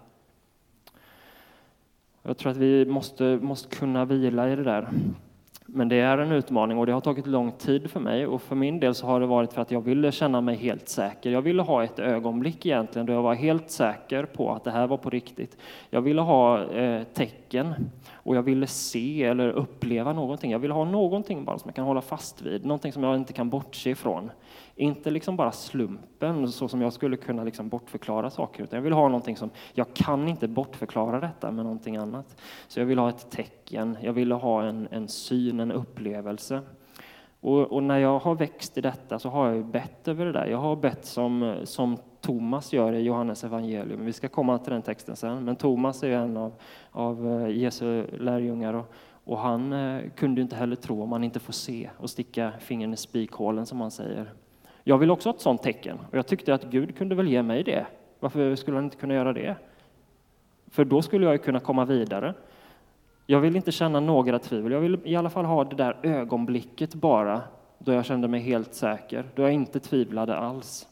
Jag 2.27 2.37
tror 2.37 2.51
att 2.51 2.57
vi 2.57 2.85
måste, 2.85 3.39
måste 3.41 3.75
kunna 3.75 4.05
vila 4.05 4.49
i 4.49 4.55
det 4.55 4.63
där. 4.63 4.87
Men 5.65 5.89
det 5.89 5.95
är 5.95 6.17
en 6.17 6.31
utmaning 6.31 6.77
och 6.77 6.85
det 6.85 6.91
har 6.91 7.01
tagit 7.01 7.27
lång 7.27 7.51
tid 7.51 7.91
för 7.91 7.99
mig 7.99 8.27
och 8.27 8.41
för 8.41 8.55
min 8.55 8.79
del 8.79 8.95
så 8.95 9.07
har 9.07 9.19
det 9.19 9.25
varit 9.25 9.53
för 9.53 9.61
att 9.61 9.71
jag 9.71 9.81
ville 9.81 10.11
känna 10.11 10.41
mig 10.41 10.55
helt 10.55 10.89
säker. 10.89 11.29
Jag 11.29 11.41
ville 11.41 11.61
ha 11.61 11.83
ett 11.83 11.99
ögonblick 11.99 12.65
egentligen 12.65 13.05
då 13.05 13.13
jag 13.13 13.21
var 13.21 13.33
helt 13.33 13.69
säker 13.69 14.25
på 14.25 14.53
att 14.53 14.63
det 14.63 14.71
här 14.71 14.87
var 14.87 14.97
på 14.97 15.09
riktigt. 15.09 15.57
Jag 15.89 16.01
ville 16.01 16.21
ha 16.21 16.63
eh, 16.63 17.03
tecken 17.03 17.73
och 18.25 18.35
jag 18.35 18.43
ville 18.43 18.67
se 18.67 19.23
eller 19.23 19.49
uppleva 19.49 20.13
någonting. 20.13 20.51
Jag 20.51 20.59
ville 20.59 20.73
ha 20.73 20.85
någonting 20.85 21.45
bara 21.45 21.59
som 21.59 21.67
jag 21.67 21.75
kan 21.75 21.85
hålla 21.85 22.01
fast 22.01 22.41
vid, 22.41 22.65
någonting 22.65 22.93
som 22.93 23.03
jag 23.03 23.15
inte 23.15 23.33
kan 23.33 23.49
bortse 23.49 23.89
ifrån. 23.89 24.31
Inte 24.75 25.11
liksom 25.11 25.35
bara 25.35 25.51
slumpen, 25.51 26.51
så 26.51 26.67
som 26.67 26.81
jag 26.81 26.93
skulle 26.93 27.17
kunna 27.17 27.43
liksom 27.43 27.69
bortförklara 27.69 28.29
saker, 28.29 28.63
utan 28.63 28.77
jag 28.77 28.83
vill 28.83 28.93
ha 28.93 29.07
någonting 29.07 29.37
som, 29.37 29.49
jag 29.73 29.93
kan 29.93 30.27
inte 30.27 30.47
bortförklara 30.47 31.19
detta 31.19 31.51
med 31.51 31.65
någonting 31.65 31.97
annat. 31.97 32.41
Så 32.67 32.79
jag 32.79 32.85
vill 32.85 32.99
ha 32.99 33.09
ett 33.09 33.31
tecken, 33.31 33.97
jag 34.01 34.13
ville 34.13 34.35
ha 34.35 34.63
en, 34.63 34.87
en 34.91 35.07
syn, 35.07 35.59
en 35.59 35.71
upplevelse. 35.71 36.61
Och, 37.39 37.61
och, 37.61 37.83
när 37.83 37.97
jag 37.97 38.19
har 38.19 38.35
växt 38.35 38.77
i 38.77 38.81
detta 38.81 39.19
så 39.19 39.29
har 39.29 39.49
jag 39.49 39.65
bett 39.65 40.07
över 40.07 40.25
det 40.25 40.31
där. 40.31 40.45
Jag 40.45 40.57
har 40.57 40.75
bett 40.75 41.05
som, 41.05 41.55
som 41.63 41.97
Thomas 42.25 42.73
gör 42.73 42.93
i 42.93 43.01
Johannes 43.01 43.43
evangelium. 43.43 44.05
Vi 44.05 44.13
ska 44.13 44.27
komma 44.27 44.57
till 44.57 44.73
den 44.73 44.81
texten 44.81 45.15
sen. 45.15 45.45
Men 45.45 45.55
Thomas 45.55 46.03
är 46.03 46.09
en 46.09 46.37
av, 46.37 46.53
av 46.91 47.27
eh, 47.27 47.49
Jesu 47.49 48.05
lärjungar 48.17 48.73
och, 48.73 48.93
och 49.23 49.39
han 49.39 49.73
eh, 49.73 50.01
kunde 50.15 50.41
inte 50.41 50.55
heller 50.55 50.75
tro 50.75 51.03
om 51.03 51.11
han 51.11 51.23
inte 51.23 51.39
får 51.39 51.53
se 51.53 51.89
och 51.97 52.09
sticka 52.09 52.51
fingern 52.59 52.93
i 52.93 52.97
spikhålen 52.97 53.65
som 53.65 53.81
han 53.81 53.91
säger. 53.91 54.33
Jag 54.83 54.97
vill 54.97 55.11
också 55.11 55.29
ha 55.29 55.35
ett 55.35 55.41
sådant 55.41 55.63
tecken 55.63 55.99
och 56.11 56.17
jag 56.17 56.27
tyckte 56.27 56.53
att 56.53 56.63
Gud 56.63 56.97
kunde 56.97 57.15
väl 57.15 57.27
ge 57.27 57.43
mig 57.43 57.63
det. 57.63 57.85
Varför 58.19 58.55
skulle 58.55 58.77
han 58.77 58.83
inte 58.83 58.97
kunna 58.97 59.13
göra 59.13 59.33
det? 59.33 59.55
För 60.67 60.85
då 60.85 61.01
skulle 61.01 61.25
jag 61.25 61.43
kunna 61.43 61.59
komma 61.59 61.85
vidare. 61.85 62.33
Jag 63.25 63.39
vill 63.39 63.55
inte 63.55 63.71
känna 63.71 63.99
några 63.99 64.39
tvivel. 64.39 64.71
Jag 64.71 64.79
vill 64.79 64.99
i 65.03 65.15
alla 65.15 65.29
fall 65.29 65.45
ha 65.45 65.63
det 65.63 65.75
där 65.75 65.97
ögonblicket 66.03 66.95
bara 66.95 67.41
då 67.79 67.91
jag 67.91 68.05
kände 68.05 68.27
mig 68.27 68.39
helt 68.39 68.73
säker, 68.73 69.25
då 69.35 69.41
jag 69.41 69.51
inte 69.51 69.79
tvivlade 69.79 70.35
alls. 70.35 70.87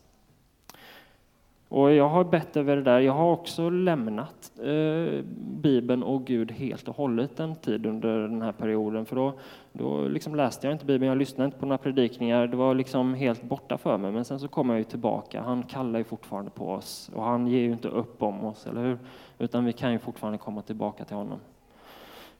Och 1.74 1.94
jag 1.94 2.10
har 2.10 2.24
bett 2.24 2.58
över 2.58 2.76
det 2.76 2.82
där. 2.82 3.00
Jag 3.00 3.14
har 3.14 3.32
också 3.32 3.70
lämnat 3.70 4.52
eh, 4.60 5.24
Bibeln 5.38 6.04
och 6.04 6.26
Gud 6.26 6.52
helt 6.52 6.88
och 6.88 6.96
hållet 6.96 7.40
en 7.40 7.56
tid 7.56 7.86
under 7.86 8.20
den 8.20 8.42
här 8.42 8.52
perioden. 8.52 9.06
För 9.06 9.16
då, 9.16 9.34
då 9.72 10.08
liksom 10.08 10.36
läste 10.36 10.68
jag 10.68 10.74
inte 10.74 10.86
Bibeln, 10.86 11.10
jag 11.10 11.18
lyssnade 11.18 11.46
inte 11.46 11.58
på 11.58 11.66
några 11.66 11.78
predikningar. 11.78 12.48
Det 12.48 12.58
var 12.58 12.76
liksom 12.76 13.14
helt 13.14 13.44
borta 13.44 13.78
för 13.78 13.98
mig. 13.98 14.12
Men 14.12 14.26
sen 14.26 14.40
så 14.40 14.48
kom 14.48 14.70
jag 14.70 14.78
ju 14.78 14.84
tillbaka. 14.84 15.42
Han 15.42 15.64
kallar 15.64 16.00
ju 16.00 16.04
fortfarande 16.04 16.52
på 16.52 16.70
oss 16.70 17.12
och 17.16 17.24
han 17.24 17.48
ger 17.48 17.60
ju 17.60 17.72
inte 17.72 17.88
upp 17.88 18.24
om 18.24 18.46
oss, 18.46 18.68
eller 18.68 18.82
hur? 18.82 18.98
Utan 19.40 19.66
vi 19.66 19.74
kan 19.74 19.92
ju 19.92 20.00
fortfarande 20.00 20.38
komma 20.38 20.62
tillbaka 20.62 21.06
till 21.06 21.16
honom. 21.16 21.40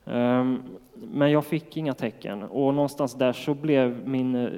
Ehm, 0.06 0.64
men 0.94 1.32
jag 1.32 1.46
fick 1.46 1.78
inga 1.78 1.94
tecken 1.94 2.44
och 2.44 2.74
någonstans 2.74 3.14
där 3.14 3.34
så 3.34 3.54
blev 3.54 4.08
min, 4.08 4.36
eh, 4.36 4.50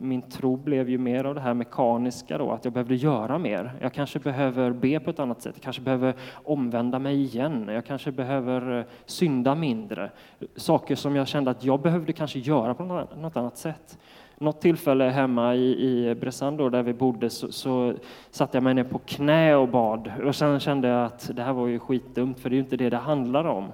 min 0.00 0.22
tro 0.22 0.56
blev 0.56 0.90
ju 0.90 0.98
mer 0.98 1.24
av 1.24 1.34
det 1.34 1.40
här 1.40 1.54
mekaniska 1.54 2.38
då, 2.38 2.50
att 2.50 2.64
jag 2.64 2.74
behövde 2.74 2.94
göra 2.94 3.38
mer. 3.38 3.72
Jag 3.80 3.92
kanske 3.92 4.18
behöver 4.18 4.70
be 4.70 5.00
på 5.00 5.10
ett 5.10 5.18
annat 5.18 5.42
sätt, 5.42 5.54
jag 5.56 5.62
kanske 5.62 5.82
behöver 5.82 6.14
omvända 6.44 6.98
mig 6.98 7.22
igen, 7.22 7.68
jag 7.68 7.86
kanske 7.86 8.12
behöver 8.12 8.78
eh, 8.78 8.84
synda 9.06 9.54
mindre. 9.54 10.10
Saker 10.56 10.94
som 10.94 11.16
jag 11.16 11.28
kände 11.28 11.50
att 11.50 11.64
jag 11.64 11.80
behövde 11.80 12.12
kanske 12.12 12.38
göra 12.38 12.74
på 12.74 12.84
något 12.84 13.36
annat 13.36 13.58
sätt. 13.58 13.98
Något 14.38 14.60
tillfälle 14.60 15.04
hemma 15.04 15.54
i, 15.54 16.10
i 16.10 16.14
Bressan 16.14 16.56
där 16.56 16.82
vi 16.82 16.92
bodde 16.92 17.30
så, 17.30 17.52
så 17.52 17.94
satte 18.30 18.56
jag 18.56 18.62
mig 18.62 18.74
ner 18.74 18.84
på 18.84 18.98
knä 18.98 19.54
och 19.54 19.68
bad 19.68 20.12
och 20.24 20.34
sen 20.34 20.60
kände 20.60 20.88
jag 20.88 21.04
att 21.04 21.30
det 21.34 21.42
här 21.42 21.52
var 21.52 21.66
ju 21.66 21.78
skitdumt 21.78 22.40
för 22.40 22.50
det 22.50 22.54
är 22.54 22.56
ju 22.56 22.62
inte 22.62 22.76
det 22.76 22.90
det 22.90 22.96
handlar 22.96 23.44
om. 23.44 23.72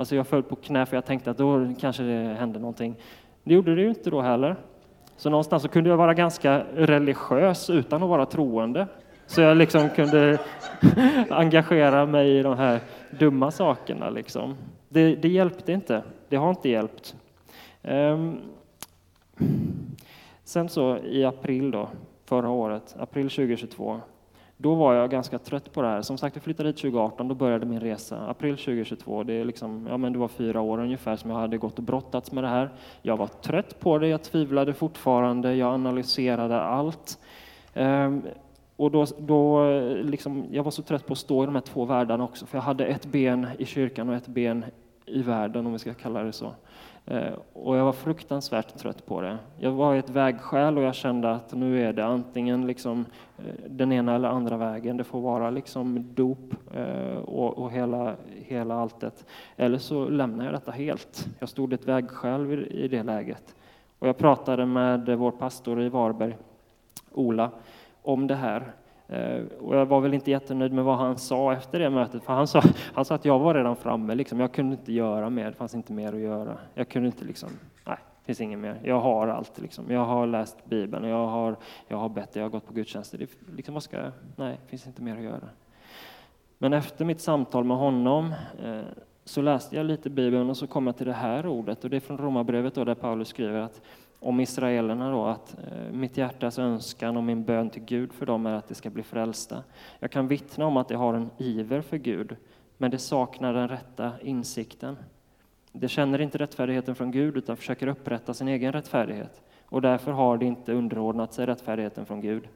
Alltså 0.00 0.16
jag 0.16 0.26
föll 0.26 0.42
på 0.42 0.56
knä 0.56 0.86
för 0.86 0.96
jag 0.96 1.04
tänkte 1.04 1.30
att 1.30 1.38
då 1.38 1.74
kanske 1.80 2.02
det 2.02 2.34
hände 2.34 2.58
någonting. 2.58 2.96
Det 3.44 3.54
gjorde 3.54 3.74
det 3.74 3.82
ju 3.82 3.88
inte 3.88 4.10
då 4.10 4.20
heller. 4.20 4.56
Så 5.16 5.30
någonstans 5.30 5.62
så 5.62 5.68
kunde 5.68 5.90
jag 5.90 5.96
vara 5.96 6.14
ganska 6.14 6.64
religiös 6.74 7.70
utan 7.70 8.02
att 8.02 8.08
vara 8.08 8.26
troende. 8.26 8.86
Så 9.26 9.40
jag 9.40 9.56
liksom 9.56 9.88
kunde 9.88 10.38
engagera 11.30 12.06
mig 12.06 12.38
i 12.38 12.42
de 12.42 12.58
här 12.58 12.80
dumma 13.10 13.50
sakerna. 13.50 14.10
Liksom. 14.10 14.56
Det, 14.88 15.14
det 15.14 15.28
hjälpte 15.28 15.72
inte. 15.72 16.02
Det 16.28 16.36
har 16.36 16.50
inte 16.50 16.68
hjälpt. 16.68 17.16
Um, 17.82 18.40
sen 20.44 20.68
så 20.68 20.98
i 20.98 21.24
april 21.24 21.70
då, 21.70 21.88
förra 22.24 22.48
året, 22.48 22.96
april 22.98 23.30
2022, 23.30 24.00
då 24.62 24.74
var 24.74 24.94
jag 24.94 25.10
ganska 25.10 25.38
trött 25.38 25.72
på 25.72 25.82
det 25.82 25.88
här. 25.88 26.02
Som 26.02 26.18
sagt, 26.18 26.36
jag 26.36 26.42
flyttade 26.42 26.68
hit 26.68 26.76
2018, 26.76 27.28
då 27.28 27.34
började 27.34 27.66
min 27.66 27.80
resa. 27.80 28.28
April 28.28 28.56
2022, 28.56 29.22
det, 29.22 29.32
är 29.32 29.44
liksom, 29.44 29.86
ja, 29.90 29.96
men 29.96 30.12
det 30.12 30.18
var 30.18 30.28
fyra 30.28 30.60
år 30.60 30.78
ungefär 30.80 31.16
som 31.16 31.30
jag 31.30 31.38
hade 31.38 31.58
gått 31.58 31.78
och 31.78 31.84
brottats 31.84 32.32
med 32.32 32.44
det 32.44 32.48
här. 32.48 32.70
Jag 33.02 33.16
var 33.16 33.26
trött 33.26 33.80
på 33.80 33.98
det, 33.98 34.08
jag 34.08 34.22
tvivlade 34.22 34.74
fortfarande, 34.74 35.54
jag 35.54 35.74
analyserade 35.74 36.60
allt. 36.60 37.18
Ehm, 37.74 38.22
och 38.76 38.90
då, 38.90 39.06
då 39.18 39.70
liksom, 40.02 40.44
jag 40.50 40.62
var 40.62 40.70
så 40.70 40.82
trött 40.82 41.06
på 41.06 41.12
att 41.12 41.18
stå 41.18 41.42
i 41.42 41.46
de 41.46 41.54
här 41.54 41.62
två 41.62 41.84
världarna 41.84 42.24
också, 42.24 42.46
för 42.46 42.58
jag 42.58 42.62
hade 42.62 42.86
ett 42.86 43.06
ben 43.06 43.46
i 43.58 43.64
kyrkan 43.64 44.08
och 44.08 44.14
ett 44.14 44.28
ben 44.28 44.64
i 45.06 45.22
världen, 45.22 45.66
om 45.66 45.72
vi 45.72 45.78
ska 45.78 45.94
kalla 45.94 46.22
det 46.22 46.32
så. 46.32 46.54
Eh, 47.06 47.32
och 47.52 47.76
jag 47.76 47.84
var 47.84 47.92
fruktansvärt 47.92 48.76
trött 48.76 49.06
på 49.06 49.20
det. 49.20 49.38
Jag 49.58 49.72
var 49.72 49.94
i 49.94 49.98
ett 49.98 50.10
vägskäl 50.10 50.78
och 50.78 50.84
jag 50.84 50.94
kände 50.94 51.30
att 51.30 51.52
nu 51.52 51.84
är 51.84 51.92
det 51.92 52.04
antingen 52.04 52.66
liksom 52.66 53.06
eh, 53.38 53.44
den 53.68 53.92
ena 53.92 54.14
eller 54.14 54.28
andra 54.28 54.56
vägen. 54.56 54.96
Det 54.96 55.04
får 55.04 55.20
vara 55.20 55.50
liksom 55.50 56.14
dop 56.14 56.54
eh, 56.74 57.16
och, 57.16 57.58
och 57.58 57.70
hela, 57.70 58.14
hela 58.46 58.74
alltet. 58.74 59.24
Eller 59.56 59.78
så 59.78 60.08
lämnar 60.08 60.44
jag 60.44 60.54
detta 60.54 60.70
helt. 60.70 61.28
Jag 61.38 61.48
stod 61.48 61.72
i 61.72 61.74
ett 61.74 61.88
vägskäl 61.88 62.66
i 62.70 62.88
det 62.88 63.02
läget. 63.02 63.54
Och 63.98 64.08
jag 64.08 64.18
pratade 64.18 64.66
med 64.66 65.18
vår 65.18 65.30
pastor 65.30 65.82
i 65.82 65.88
Varberg, 65.88 66.36
Ola, 67.12 67.50
om 68.02 68.26
det 68.26 68.34
här. 68.34 68.72
Eh, 69.10 69.42
och 69.60 69.76
jag 69.76 69.86
var 69.86 70.00
väl 70.00 70.14
inte 70.14 70.30
jättenöjd 70.30 70.72
med 70.72 70.84
vad 70.84 70.98
han 70.98 71.18
sa 71.18 71.52
efter 71.52 71.78
det 71.78 71.90
mötet, 71.90 72.22
för 72.24 72.32
han 72.32 72.46
sa, 72.46 72.62
han 72.94 73.04
sa 73.04 73.14
att 73.14 73.24
jag 73.24 73.38
var 73.38 73.54
redan 73.54 73.76
framme, 73.76 74.14
liksom. 74.14 74.40
jag 74.40 74.52
kunde 74.52 74.76
inte 74.76 74.92
göra 74.92 75.30
mer, 75.30 75.46
det 75.46 75.52
fanns 75.52 75.74
inte 75.74 75.92
mer 75.92 76.12
att 76.12 76.20
göra. 76.20 76.58
Jag 76.74 76.88
kunde 76.88 77.06
inte 77.06 77.24
liksom, 77.24 77.48
nej, 77.86 77.96
det 78.20 78.26
finns 78.26 78.40
inget 78.40 78.58
mer. 78.58 78.80
Jag 78.84 79.00
har 79.00 79.28
allt, 79.28 79.60
liksom. 79.60 79.84
jag 79.90 80.04
har 80.04 80.26
läst 80.26 80.64
Bibeln, 80.64 81.08
jag 81.08 81.26
har, 81.26 81.56
jag 81.88 81.96
har 81.96 82.08
bett, 82.08 82.36
jag 82.36 82.42
har 82.42 82.50
gått 82.50 82.66
på 82.66 82.72
gudstjänster. 82.72 83.18
Det, 83.18 83.28
liksom, 83.56 83.74
vad 83.74 83.82
ska, 83.82 84.10
nej, 84.36 84.58
det 84.62 84.68
finns 84.70 84.86
inte 84.86 85.02
mer 85.02 85.16
att 85.16 85.22
göra. 85.22 85.48
Men 86.58 86.72
efter 86.72 87.04
mitt 87.04 87.20
samtal 87.20 87.64
med 87.64 87.76
honom 87.76 88.34
eh, 88.64 88.80
så 89.24 89.42
läste 89.42 89.76
jag 89.76 89.86
lite 89.86 90.10
Bibeln 90.10 90.50
och 90.50 90.56
så 90.56 90.66
kom 90.66 90.86
jag 90.86 90.96
till 90.96 91.06
det 91.06 91.12
här 91.12 91.46
ordet, 91.46 91.84
och 91.84 91.90
det 91.90 91.96
är 91.96 92.00
från 92.00 92.18
Romarbrevet 92.18 92.74
där 92.74 92.94
Paulus 92.94 93.28
skriver 93.28 93.60
att 93.60 93.80
om 94.20 94.40
israelerna 94.40 95.10
då, 95.10 95.24
att 95.24 95.56
eh, 95.58 95.92
mitt 95.92 96.16
hjärtas 96.16 96.58
önskan 96.58 97.16
och 97.16 97.22
min 97.22 97.44
bön 97.44 97.70
till 97.70 97.82
Gud 97.82 98.12
för 98.12 98.26
dem 98.26 98.46
är 98.46 98.52
att 98.52 98.68
de 98.68 98.74
ska 98.74 98.90
bli 98.90 99.02
frälsta. 99.02 99.62
Jag 99.98 100.10
kan 100.10 100.28
vittna 100.28 100.66
om 100.66 100.76
att 100.76 100.88
de 100.88 100.94
har 100.94 101.14
en 101.14 101.30
iver 101.38 101.80
för 101.80 101.96
Gud, 101.96 102.36
men 102.78 102.90
de 102.90 102.98
saknar 102.98 103.54
den 103.54 103.68
rätta 103.68 104.12
insikten. 104.22 104.96
De 105.72 105.88
känner 105.88 106.20
inte 106.20 106.38
rättfärdigheten 106.38 106.94
från 106.94 107.10
Gud 107.10 107.36
utan 107.36 107.56
försöker 107.56 107.86
upprätta 107.86 108.34
sin 108.34 108.48
egen 108.48 108.72
rättfärdighet 108.72 109.42
och 109.64 109.82
därför 109.82 110.12
har 110.12 110.36
de 110.36 110.46
inte 110.46 110.72
underordnat 110.72 111.32
sig 111.32 111.46
rättfärdigheten 111.46 112.06
från 112.06 112.20
Gud. 112.20 112.48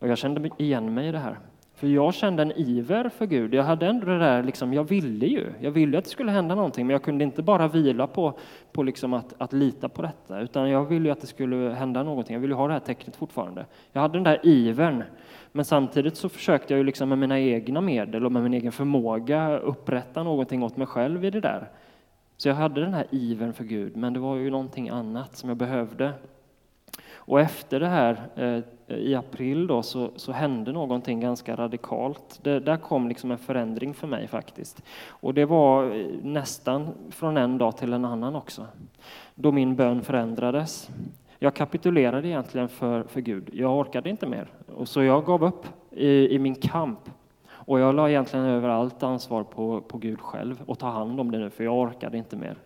Och 0.00 0.08
jag 0.08 0.18
kände 0.18 0.50
igen 0.58 0.94
mig 0.94 1.08
i 1.08 1.12
det 1.12 1.18
här. 1.18 1.38
För 1.84 1.88
jag 1.88 2.14
kände 2.14 2.42
en 2.42 2.52
iver 2.52 3.08
för 3.08 3.26
Gud. 3.26 3.54
Jag 3.54 3.64
hade 3.64 3.86
ändå 3.86 4.06
det 4.06 4.18
där, 4.18 4.42
liksom, 4.42 4.74
jag 4.74 4.84
ville 4.84 5.26
ju. 5.26 5.46
Jag 5.60 5.70
ville 5.70 5.98
att 5.98 6.04
det 6.04 6.10
skulle 6.10 6.32
hända 6.32 6.54
någonting, 6.54 6.86
men 6.86 6.94
jag 6.94 7.02
kunde 7.02 7.24
inte 7.24 7.42
bara 7.42 7.68
vila 7.68 8.06
på, 8.06 8.38
på 8.72 8.82
liksom 8.82 9.12
att, 9.14 9.34
att 9.38 9.52
lita 9.52 9.88
på 9.88 10.02
detta, 10.02 10.40
utan 10.40 10.70
jag 10.70 10.84
ville 10.84 11.08
ju 11.08 11.12
att 11.12 11.20
det 11.20 11.26
skulle 11.26 11.56
hända 11.56 12.02
någonting. 12.02 12.34
Jag 12.34 12.40
ville 12.40 12.54
ha 12.54 12.66
det 12.66 12.72
här 12.72 12.80
tecknet 12.80 13.16
fortfarande. 13.16 13.66
Jag 13.92 14.00
hade 14.00 14.14
den 14.14 14.22
där 14.22 14.40
ivern, 14.42 15.02
men 15.52 15.64
samtidigt 15.64 16.16
så 16.16 16.28
försökte 16.28 16.72
jag 16.72 16.78
ju 16.78 16.84
liksom 16.84 17.08
med 17.08 17.18
mina 17.18 17.40
egna 17.40 17.80
medel 17.80 18.26
och 18.26 18.32
med 18.32 18.42
min 18.42 18.54
egen 18.54 18.72
förmåga 18.72 19.58
upprätta 19.58 20.22
någonting 20.22 20.62
åt 20.62 20.76
mig 20.76 20.86
själv 20.86 21.24
i 21.24 21.30
det 21.30 21.40
där. 21.40 21.68
Så 22.36 22.48
jag 22.48 22.54
hade 22.54 22.80
den 22.80 22.94
här 22.94 23.06
ivern 23.10 23.52
för 23.52 23.64
Gud, 23.64 23.96
men 23.96 24.12
det 24.12 24.20
var 24.20 24.36
ju 24.36 24.50
någonting 24.50 24.88
annat 24.88 25.36
som 25.36 25.48
jag 25.48 25.56
behövde. 25.56 26.12
Och 27.26 27.40
efter 27.40 27.80
det 27.80 27.88
här, 27.88 28.22
eh, 28.36 28.96
i 28.96 29.14
april 29.14 29.66
då, 29.66 29.82
så, 29.82 30.10
så 30.16 30.32
hände 30.32 30.72
någonting 30.72 31.20
ganska 31.20 31.56
radikalt. 31.56 32.40
Det, 32.42 32.60
där 32.60 32.76
kom 32.76 33.08
liksom 33.08 33.30
en 33.30 33.38
förändring 33.38 33.94
för 33.94 34.06
mig 34.06 34.26
faktiskt. 34.26 34.82
Och 35.06 35.34
det 35.34 35.44
var 35.44 35.96
eh, 35.96 36.06
nästan 36.22 36.88
från 37.10 37.36
en 37.36 37.58
dag 37.58 37.76
till 37.76 37.92
en 37.92 38.04
annan 38.04 38.36
också. 38.36 38.66
Då 39.34 39.52
min 39.52 39.76
bön 39.76 40.02
förändrades. 40.02 40.90
Jag 41.38 41.54
kapitulerade 41.54 42.28
egentligen 42.28 42.68
för, 42.68 43.02
för 43.02 43.20
Gud. 43.20 43.50
Jag 43.52 43.78
orkade 43.78 44.10
inte 44.10 44.26
mer. 44.26 44.46
Och 44.76 44.88
så 44.88 45.02
jag 45.02 45.24
gav 45.24 45.44
upp 45.44 45.66
i, 45.90 46.34
i 46.34 46.38
min 46.38 46.54
kamp. 46.54 47.00
Och 47.66 47.80
jag 47.80 47.94
la 47.94 48.10
egentligen 48.10 48.44
över 48.44 48.68
allt 48.68 49.02
ansvar 49.02 49.42
på, 49.42 49.80
på 49.80 49.98
Gud 49.98 50.20
själv 50.20 50.62
och 50.66 50.78
ta 50.78 50.88
hand 50.88 51.20
om 51.20 51.30
det 51.30 51.38
nu, 51.38 51.50
för 51.50 51.64
jag 51.64 51.78
orkade 51.78 52.18
inte 52.18 52.36
mer. 52.36 52.56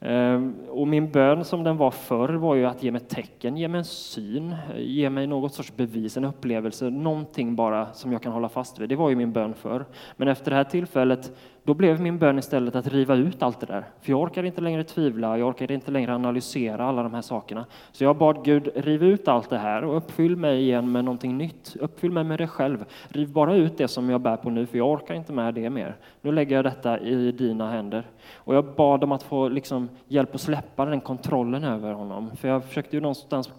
Ehm, 0.00 0.54
och 0.68 0.88
min 0.88 1.10
bön 1.10 1.44
som 1.44 1.64
den 1.64 1.76
var 1.76 1.90
förr 1.90 2.34
var 2.34 2.54
ju 2.54 2.66
att 2.66 2.82
ge 2.82 2.90
mig 2.90 3.00
tecken, 3.00 3.56
ge 3.56 3.68
mig 3.68 3.78
en 3.78 3.84
syn, 3.84 4.56
ge 4.76 5.10
mig 5.10 5.26
något 5.26 5.54
sorts 5.54 5.76
bevis, 5.76 6.16
en 6.16 6.24
upplevelse, 6.24 6.90
någonting 6.90 7.56
bara 7.56 7.92
som 7.92 8.12
jag 8.12 8.22
kan 8.22 8.32
hålla 8.32 8.48
fast 8.48 8.78
vid. 8.78 8.88
Det 8.88 8.96
var 8.96 9.10
ju 9.10 9.16
min 9.16 9.32
bön 9.32 9.54
förr. 9.54 9.84
Men 10.16 10.28
efter 10.28 10.50
det 10.50 10.56
här 10.56 10.64
tillfället 10.64 11.32
då 11.66 11.74
blev 11.74 12.00
min 12.00 12.18
bön 12.18 12.38
istället 12.38 12.76
att 12.76 12.86
riva 12.86 13.14
ut 13.14 13.42
allt 13.42 13.60
det 13.60 13.66
där. 13.66 13.84
För 14.00 14.10
jag 14.10 14.20
orkade 14.20 14.46
inte 14.46 14.60
längre 14.60 14.84
tvivla, 14.84 15.38
jag 15.38 15.48
orkade 15.48 15.74
inte 15.74 15.90
längre 15.90 16.14
analysera 16.14 16.84
alla 16.84 17.02
de 17.02 17.14
här 17.14 17.22
sakerna. 17.22 17.66
Så 17.92 18.04
jag 18.04 18.16
bad 18.16 18.44
Gud, 18.44 18.68
riv 18.74 19.02
ut 19.02 19.28
allt 19.28 19.50
det 19.50 19.58
här 19.58 19.84
och 19.84 19.96
uppfyll 19.96 20.36
mig 20.36 20.62
igen 20.62 20.92
med 20.92 21.04
någonting 21.04 21.38
nytt. 21.38 21.76
Uppfyll 21.80 22.10
mig 22.10 22.24
med 22.24 22.38
det 22.38 22.46
själv. 22.46 22.84
Riv 23.08 23.32
bara 23.32 23.54
ut 23.54 23.78
det 23.78 23.88
som 23.88 24.10
jag 24.10 24.20
bär 24.20 24.36
på 24.36 24.50
nu, 24.50 24.66
för 24.66 24.78
jag 24.78 24.90
orkar 24.90 25.14
inte 25.14 25.32
med 25.32 25.54
det 25.54 25.70
mer. 25.70 25.96
Nu 26.20 26.32
lägger 26.32 26.56
jag 26.56 26.64
detta 26.64 27.00
i 27.00 27.32
dina 27.32 27.70
händer. 27.70 28.06
Och 28.34 28.54
jag 28.54 28.64
bad 28.64 29.04
om 29.04 29.12
att 29.12 29.22
få 29.22 29.48
liksom 29.48 29.88
hjälp 30.08 30.34
att 30.34 30.40
släppa 30.40 30.84
den 30.84 31.00
kontrollen 31.00 31.64
över 31.64 31.92
honom. 31.92 32.36
För 32.36 32.48
jag 32.48 32.64
försökte 32.64 32.96
ju 32.96 33.00
någonstans 33.00 33.52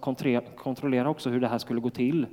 kontrollera 0.55 1.09
också 1.09 1.29
hur 1.29 1.39
det 1.39 1.47
här 1.47 1.57
skulle 1.57 1.79
gå 1.79 1.89
till. 1.89 2.25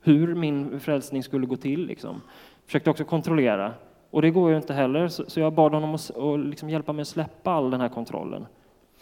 Hur 0.00 0.34
min 0.34 0.80
frälsning 0.80 1.22
skulle 1.22 1.46
gå 1.46 1.56
till. 1.56 1.86
Liksom. 1.86 2.20
Försökte 2.66 2.90
också 2.90 3.04
kontrollera 3.04 3.72
och 4.12 4.22
det 4.22 4.30
går 4.30 4.50
ju 4.50 4.56
inte 4.56 4.74
heller, 4.74 5.08
så 5.08 5.40
jag 5.40 5.52
bad 5.52 5.74
honom 5.74 5.94
att 5.94 6.10
liksom 6.38 6.70
hjälpa 6.70 6.92
mig 6.92 7.02
att 7.02 7.08
släppa 7.08 7.50
all 7.50 7.70
den 7.70 7.80
här 7.80 7.88
kontrollen. 7.88 8.46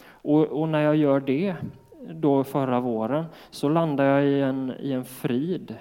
Och, 0.07 0.45
och, 0.45 0.69
när 0.69 0.81
jag 0.81 0.97
gör 0.97 1.21
det, 1.21 1.55
då 2.11 2.45
förra 2.45 2.81
våren, 2.81 3.25
så 3.51 3.69
landar 3.69 4.05
jag 4.05 4.25
i 4.25 4.41
en, 4.41 4.73
i 4.81 4.93
en 4.93 5.05
frid 5.05 5.77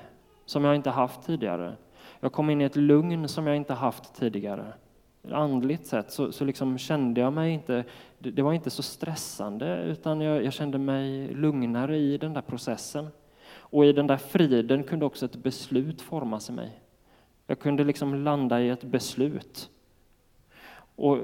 som 0.46 0.63
jag 0.63 0.76
inte 0.76 0.89
haft 0.89 1.24
tidigare. 1.24 1.76
Jag 2.20 2.32
kom 2.32 2.50
in 2.50 2.62
i 2.62 2.63
ett 2.63 2.76
lugn 2.76 3.28
som 3.28 3.48
jag 3.48 3.56
inte 3.56 3.74
haft 3.74 4.15
tidigare. 4.15 4.65
Andligt 5.32 5.86
sett 5.86 6.12
så, 6.12 6.32
så 6.32 6.46
liksom 6.46 6.78
kände 6.78 7.22
jag 7.22 7.34
mig 7.34 7.52
inte, 7.52 7.84
det, 8.20 8.32
det 8.32 8.42
var 8.42 8.54
inte 8.54 8.70
så 8.70 8.84
stressande, 8.84 9.84
utan 9.84 10.22
jag, 10.22 10.44
jag 10.44 10.54
kände 10.54 10.78
mig 10.78 11.28
lugnare 11.28 11.98
i 11.98 12.18
den 12.18 12.34
där 12.34 12.42
processen. 12.42 13.08
Och 13.58 13.86
i 13.86 13.94
den 13.94 14.08
där 14.08 14.18
friden 14.18 14.84
kunde 14.84 15.06
också 15.06 15.26
ett 15.26 15.36
beslut 15.36 16.02
formas 16.02 16.50
i 16.50 16.54
mig. 16.54 16.82
Jag 17.49 17.59
kunde 17.59 17.83
liksom 17.83 18.15
landa 18.15 18.62
i 18.62 18.69
ett 18.69 18.83
beslut. 18.83 19.69
Och 20.95 21.17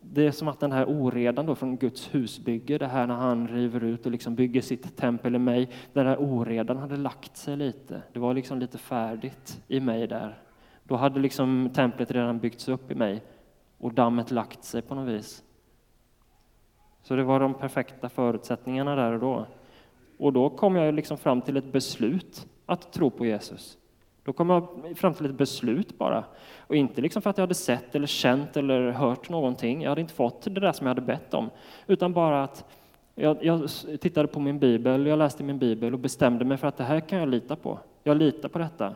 det 0.00 0.26
är 0.26 0.30
som 0.30 0.48
att 0.48 0.60
den 0.60 0.72
här 0.72 0.84
oredan 0.84 1.46
då 1.46 1.54
från 1.54 1.76
Guds 1.76 2.14
husbygge, 2.14 2.78
det 2.78 2.86
här 2.86 3.06
när 3.06 3.14
han 3.14 3.48
river 3.48 3.84
ut 3.84 4.06
och 4.06 4.12
liksom 4.12 4.34
bygger 4.34 4.60
sitt 4.60 4.96
tempel 4.96 5.34
i 5.34 5.38
mig, 5.38 5.70
den 5.92 6.06
här 6.06 6.16
oredan 6.16 6.76
hade 6.76 6.96
lagt 6.96 7.36
sig 7.36 7.56
lite. 7.56 8.02
Det 8.12 8.18
var 8.18 8.34
liksom 8.34 8.58
lite 8.58 8.78
färdigt 8.78 9.62
i 9.68 9.80
mig 9.80 10.06
där. 10.06 10.38
Då 10.84 10.96
hade 10.96 11.20
liksom 11.20 11.70
templet 11.74 12.10
redan 12.10 12.38
byggts 12.38 12.68
upp 12.68 12.90
i 12.90 12.94
mig 12.94 13.22
och 13.78 13.94
dammet 13.94 14.30
lagt 14.30 14.64
sig 14.64 14.82
på 14.82 14.94
något 14.94 15.08
vis. 15.08 15.44
Så 17.02 17.16
det 17.16 17.24
var 17.24 17.40
de 17.40 17.54
perfekta 17.54 18.08
förutsättningarna 18.08 18.96
där 18.96 19.12
och 19.12 19.20
då. 19.20 19.46
Och 20.18 20.32
då 20.32 20.50
kom 20.50 20.76
jag 20.76 20.94
liksom 20.94 21.18
fram 21.18 21.42
till 21.42 21.56
ett 21.56 21.72
beslut 21.72 22.46
att 22.66 22.92
tro 22.92 23.10
på 23.10 23.26
Jesus. 23.26 23.78
Då 24.28 24.32
kom 24.32 24.50
jag 24.50 24.68
fram 24.96 25.14
till 25.14 25.26
ett 25.26 25.34
beslut 25.34 25.98
bara. 25.98 26.24
Och 26.58 26.76
inte 26.76 27.00
liksom 27.00 27.22
för 27.22 27.30
att 27.30 27.38
jag 27.38 27.42
hade 27.42 27.54
sett 27.54 27.94
eller 27.94 28.06
känt 28.06 28.56
eller 28.56 28.90
hört 28.90 29.28
någonting. 29.28 29.82
Jag 29.82 29.88
hade 29.88 30.00
inte 30.00 30.14
fått 30.14 30.42
det 30.42 30.60
där 30.60 30.72
som 30.72 30.86
jag 30.86 30.90
hade 30.90 31.06
bett 31.06 31.34
om. 31.34 31.50
Utan 31.86 32.12
bara 32.12 32.44
att 32.44 32.64
jag, 33.14 33.44
jag 33.44 33.68
tittade 34.00 34.28
på 34.28 34.40
min 34.40 34.58
bibel, 34.58 35.06
jag 35.06 35.18
läste 35.18 35.42
min 35.42 35.58
bibel 35.58 35.94
och 35.94 35.98
bestämde 36.00 36.44
mig 36.44 36.56
för 36.56 36.68
att 36.68 36.76
det 36.76 36.84
här 36.84 37.00
kan 37.00 37.18
jag 37.18 37.28
lita 37.28 37.56
på. 37.56 37.78
Jag 38.02 38.16
litar 38.16 38.48
på 38.48 38.58
detta. 38.58 38.94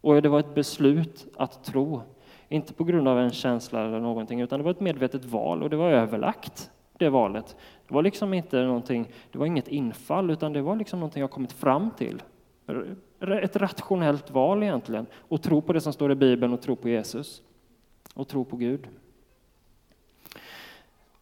Och 0.00 0.22
det 0.22 0.28
var 0.28 0.40
ett 0.40 0.54
beslut 0.54 1.26
att 1.36 1.64
tro. 1.64 2.02
Inte 2.48 2.74
på 2.74 2.84
grund 2.84 3.08
av 3.08 3.18
en 3.18 3.30
känsla 3.30 3.84
eller 3.84 4.00
någonting, 4.00 4.40
utan 4.40 4.58
det 4.58 4.64
var 4.64 4.70
ett 4.70 4.80
medvetet 4.80 5.24
val 5.24 5.62
och 5.62 5.70
det 5.70 5.76
var 5.76 5.90
överlagt, 5.90 6.70
det 6.98 7.08
valet. 7.08 7.56
Det 7.88 7.94
var 7.94 8.02
liksom 8.02 8.34
inte 8.34 8.62
någonting, 8.62 9.08
det 9.32 9.38
var 9.38 9.46
inget 9.46 9.68
infall, 9.68 10.30
utan 10.30 10.52
det 10.52 10.62
var 10.62 10.76
liksom 10.76 11.00
någonting 11.00 11.20
jag 11.20 11.30
kommit 11.30 11.52
fram 11.52 11.90
till 11.90 12.22
ett 13.30 13.56
rationellt 13.56 14.30
val 14.30 14.62
egentligen. 14.62 15.06
Och 15.14 15.42
tro 15.42 15.62
på 15.62 15.72
det 15.72 15.80
som 15.80 15.92
står 15.92 16.12
i 16.12 16.14
Bibeln 16.14 16.52
och 16.52 16.60
tro 16.60 16.76
på 16.76 16.88
Jesus. 16.88 17.42
Och 18.14 18.28
tro 18.28 18.44
på 18.44 18.56
Gud. 18.56 18.88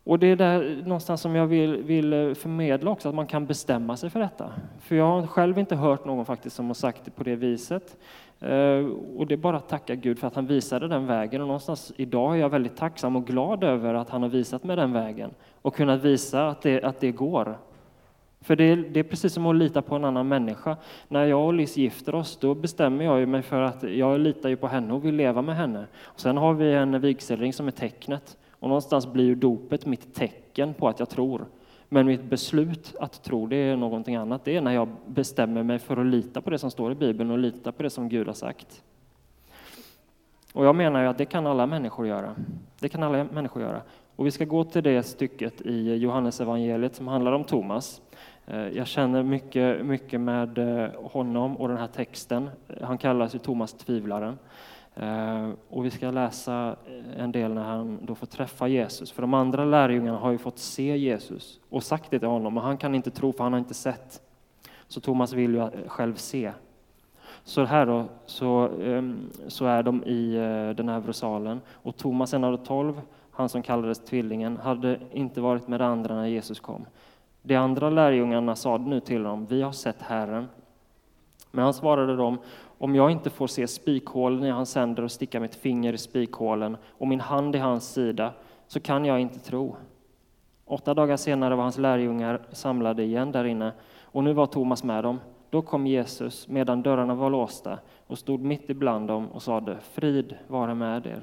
Och 0.04 0.18
det 0.18 0.26
är 0.26 0.36
där 0.36 0.82
någonstans 0.84 1.20
som 1.20 1.34
jag 1.34 1.46
vill, 1.46 1.76
vill 1.76 2.12
eh, 2.12 2.34
förmedla 2.34 2.90
också, 2.90 3.08
att 3.08 3.14
man 3.14 3.26
kan 3.26 3.46
bestämma 3.46 3.96
sig 3.96 4.10
för 4.10 4.20
detta. 4.20 4.52
För 4.80 4.96
jag 4.96 5.04
har 5.04 5.26
själv 5.26 5.58
inte 5.58 5.76
hört 5.76 6.04
någon 6.04 6.24
faktiskt 6.24 6.56
som 6.56 6.66
har 6.66 6.74
sagt 6.74 7.04
det 7.04 7.10
på 7.10 7.24
det 7.24 7.36
viset. 7.36 7.96
Eh, 8.40 8.86
och 9.16 9.26
det 9.26 9.34
är 9.34 9.36
bara 9.36 9.56
att 9.56 9.68
tacka 9.68 9.94
Gud 9.94 10.18
för 10.18 10.26
att 10.26 10.34
han 10.34 10.46
visade 10.46 10.88
den 10.88 11.06
vägen. 11.06 11.40
Och 11.40 11.46
någonstans 11.46 11.92
idag 11.96 12.36
är 12.36 12.40
jag 12.40 12.48
väldigt 12.48 12.76
tacksam 12.76 13.16
och 13.16 13.26
glad 13.26 13.64
över 13.64 13.94
att 13.94 14.10
han 14.10 14.22
har 14.22 14.28
visat 14.28 14.64
mig 14.64 14.76
den 14.76 14.92
vägen. 14.92 15.30
Och 15.62 15.74
kunnat 15.74 16.02
visa 16.04 16.48
att 16.48 16.62
det, 16.62 16.82
att 16.82 17.00
det 17.00 17.12
går. 17.12 17.58
För 18.42 18.56
det 18.56 18.64
är, 18.64 18.76
det 18.76 19.00
är, 19.00 19.04
precis 19.04 19.32
som 19.32 19.46
att 19.46 19.56
lita 19.56 19.82
på 19.82 19.94
en 19.94 20.04
annan 20.04 20.28
människa. 20.28 20.76
När 21.08 21.24
jag 21.24 21.46
och 21.46 21.54
Liz 21.54 21.76
gifter 21.76 22.14
oss, 22.14 22.36
då 22.36 22.54
bestämmer 22.54 23.04
jag 23.04 23.28
mig 23.28 23.42
för 23.42 23.62
att 23.62 23.82
jag 23.82 24.20
litar 24.20 24.48
ju 24.48 24.56
på 24.56 24.66
henne 24.68 24.94
och 24.94 25.04
vill 25.04 25.14
leva 25.14 25.42
med 25.42 25.56
henne. 25.56 25.86
Och 26.02 26.20
sen 26.20 26.36
har 26.36 26.54
vi 26.54 26.74
en 26.74 27.00
vigselring 27.00 27.52
som 27.52 27.66
är 27.66 27.70
tecknet. 27.70 28.36
Och 28.50 28.68
någonstans 28.68 29.06
blir 29.06 29.24
ju 29.24 29.34
dopet 29.34 29.86
mitt 29.86 30.14
tecken 30.14 30.74
på 30.74 30.88
att 30.88 30.98
jag 30.98 31.08
tror. 31.08 31.46
Men 31.88 32.06
mitt 32.06 32.22
beslut 32.22 32.94
att 33.00 33.22
tro, 33.22 33.46
det 33.46 33.56
är 33.56 33.76
någonting 33.76 34.16
annat. 34.16 34.44
Det 34.44 34.56
är 34.56 34.60
när 34.60 34.72
jag 34.72 34.88
bestämmer 35.06 35.62
mig 35.62 35.78
för 35.78 35.96
att 35.96 36.06
lita 36.06 36.40
på 36.40 36.50
det 36.50 36.58
som 36.58 36.70
står 36.70 36.92
i 36.92 36.94
Bibeln 36.94 37.30
och 37.30 37.38
lita 37.38 37.72
på 37.72 37.82
det 37.82 37.90
som 37.90 38.08
Gud 38.08 38.26
har 38.26 38.34
sagt. 38.34 38.82
Och 40.52 40.66
jag 40.66 40.76
menar 40.76 41.02
ju 41.02 41.08
att 41.08 41.18
det 41.18 41.24
kan 41.24 41.46
alla 41.46 41.66
människor 41.66 42.06
göra. 42.06 42.34
Det 42.80 42.88
kan 42.88 43.02
alla 43.02 43.24
människor 43.24 43.62
göra. 43.62 43.82
Och 44.16 44.26
vi 44.26 44.30
ska 44.30 44.44
gå 44.44 44.64
till 44.64 44.82
det 44.82 45.02
stycket 45.02 45.60
i 45.60 45.94
Johannes 45.94 46.40
evangeliet 46.40 46.94
som 46.94 47.08
handlar 47.08 47.32
om 47.32 47.44
Thomas. 47.44 48.02
Eh, 48.52 48.68
jag 48.68 48.86
känner 48.86 49.22
mycket, 49.22 49.86
mycket 49.86 50.20
med 50.20 50.58
eh, 50.58 50.90
honom 51.02 51.56
och 51.56 51.68
den 51.68 51.76
här 51.76 51.86
texten. 51.86 52.50
Han 52.82 52.98
kallas 52.98 53.34
ju 53.34 53.38
Thomas 53.38 53.72
tvivlaren. 53.72 54.38
Eh, 54.94 55.50
och 55.68 55.84
vi 55.84 55.90
ska 55.90 56.10
läsa 56.10 56.76
en 57.16 57.32
del 57.32 57.54
när 57.54 57.62
han 57.62 57.98
då 58.02 58.14
får 58.14 58.26
träffa 58.26 58.68
Jesus. 58.68 59.12
För 59.12 59.22
de 59.22 59.34
andra 59.34 59.64
lärjungarna 59.64 60.18
har 60.18 60.30
ju 60.30 60.38
fått 60.38 60.58
se 60.58 60.96
Jesus 60.96 61.60
och 61.68 61.82
sagt 61.82 62.10
det 62.10 62.18
till 62.18 62.28
honom, 62.28 62.54
men 62.54 62.62
han 62.62 62.76
kan 62.76 62.94
inte 62.94 63.10
tro 63.10 63.32
för 63.32 63.44
han 63.44 63.52
har 63.52 63.60
inte 63.60 63.74
sett. 63.74 64.20
Så 64.88 65.00
Thomas 65.00 65.32
vill 65.32 65.54
ju 65.54 65.70
själv 65.86 66.14
se. 66.14 66.52
Så 67.44 67.64
här 67.64 67.86
då, 67.86 68.04
så, 68.26 68.68
ehm, 68.82 69.30
så 69.48 69.66
är 69.66 69.82
de 69.82 70.04
i 70.04 70.34
den 70.76 70.88
här 70.88 71.12
salen 71.12 71.60
och 71.72 71.96
Thomas, 71.96 72.34
en 72.34 72.44
av 72.44 72.52
de 72.52 72.64
tolv, 72.64 73.00
han 73.30 73.48
som 73.48 73.62
kallades 73.62 74.04
tvillingen, 74.04 74.56
hade 74.56 74.98
inte 75.12 75.40
varit 75.40 75.68
med 75.68 75.80
de 75.80 75.84
andra 75.84 76.14
när 76.14 76.26
Jesus 76.26 76.60
kom. 76.60 76.86
De 77.42 77.56
andra 77.56 77.90
lärjungarna 77.90 78.56
sade 78.56 78.84
nu 78.84 79.00
till 79.00 79.26
honom, 79.26 79.46
vi 79.46 79.62
har 79.62 79.72
sett 79.72 80.02
Herren. 80.02 80.48
Men 81.50 81.64
han 81.64 81.74
svarade 81.74 82.16
dem, 82.16 82.38
om 82.78 82.94
jag 82.94 83.10
inte 83.10 83.30
får 83.30 83.46
se 83.46 83.66
spikhålen 83.66 84.44
i 84.44 84.50
hans 84.50 84.74
händer 84.74 85.02
och 85.02 85.10
sticka 85.10 85.40
mitt 85.40 85.54
finger 85.54 85.92
i 85.92 85.98
spikhålen 85.98 86.76
och 86.88 87.08
min 87.08 87.20
hand 87.20 87.56
i 87.56 87.58
hans 87.58 87.92
sida, 87.92 88.32
så 88.66 88.80
kan 88.80 89.04
jag 89.04 89.20
inte 89.20 89.38
tro. 89.38 89.76
Åtta 90.64 90.94
dagar 90.94 91.16
senare 91.16 91.54
var 91.54 91.62
hans 91.62 91.78
lärjungar 91.78 92.40
samlade 92.52 93.02
igen 93.02 93.32
där 93.32 93.44
inne, 93.44 93.72
och 94.02 94.24
nu 94.24 94.32
var 94.32 94.46
Thomas 94.46 94.84
med 94.84 95.04
dem. 95.04 95.20
Då 95.50 95.62
kom 95.62 95.86
Jesus 95.86 96.48
medan 96.48 96.82
dörrarna 96.82 97.14
var 97.14 97.30
låsta 97.30 97.78
och 98.06 98.18
stod 98.18 98.40
mitt 98.40 98.70
ibland 98.70 99.08
dem 99.08 99.28
och 99.28 99.42
sade, 99.42 99.76
frid 99.80 100.36
vare 100.48 100.74
med 100.74 101.06
er. 101.06 101.22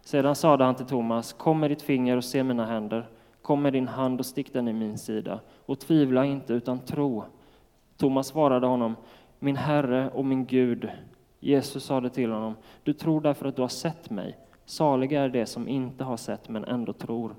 Sedan 0.00 0.34
sade 0.34 0.64
han 0.64 0.74
till 0.74 0.86
Thomas, 0.86 1.32
kom 1.32 1.60
med 1.60 1.70
ditt 1.70 1.82
finger 1.82 2.16
och 2.16 2.24
se 2.24 2.42
mina 2.42 2.66
händer 2.66 3.06
Kom 3.42 3.62
med 3.62 3.72
din 3.72 3.88
hand 3.88 4.20
och 4.20 4.26
stick 4.26 4.52
den 4.52 4.68
i 4.68 4.72
min 4.72 4.98
sida 4.98 5.40
och 5.66 5.78
tvivla 5.78 6.24
inte 6.24 6.52
utan 6.52 6.78
tro. 6.78 7.24
Thomas 7.96 8.26
svarade 8.26 8.66
honom, 8.66 8.96
min 9.38 9.56
Herre 9.56 10.10
och 10.10 10.24
min 10.24 10.46
Gud. 10.46 10.90
Jesus 11.40 11.84
sade 11.84 12.10
till 12.10 12.30
honom, 12.30 12.54
du 12.82 12.92
tror 12.92 13.20
därför 13.20 13.46
att 13.46 13.56
du 13.56 13.62
har 13.62 13.68
sett 13.68 14.10
mig. 14.10 14.36
Saliga 14.64 15.22
är 15.22 15.28
det 15.28 15.46
som 15.46 15.68
inte 15.68 16.04
har 16.04 16.16
sett 16.16 16.48
men 16.48 16.64
ändå 16.64 16.92
tror. 16.92 17.34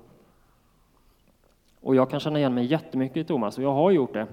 Och 1.80 1.96
jag 1.96 2.10
kan 2.10 2.20
känna 2.20 2.38
igen 2.38 2.54
mig 2.54 2.64
jättemycket 2.64 3.16
i 3.16 3.24
Thomas, 3.24 3.58
och 3.58 3.64
jag 3.64 3.72
har 3.72 3.90
gjort 3.90 4.12
det. 4.12 4.26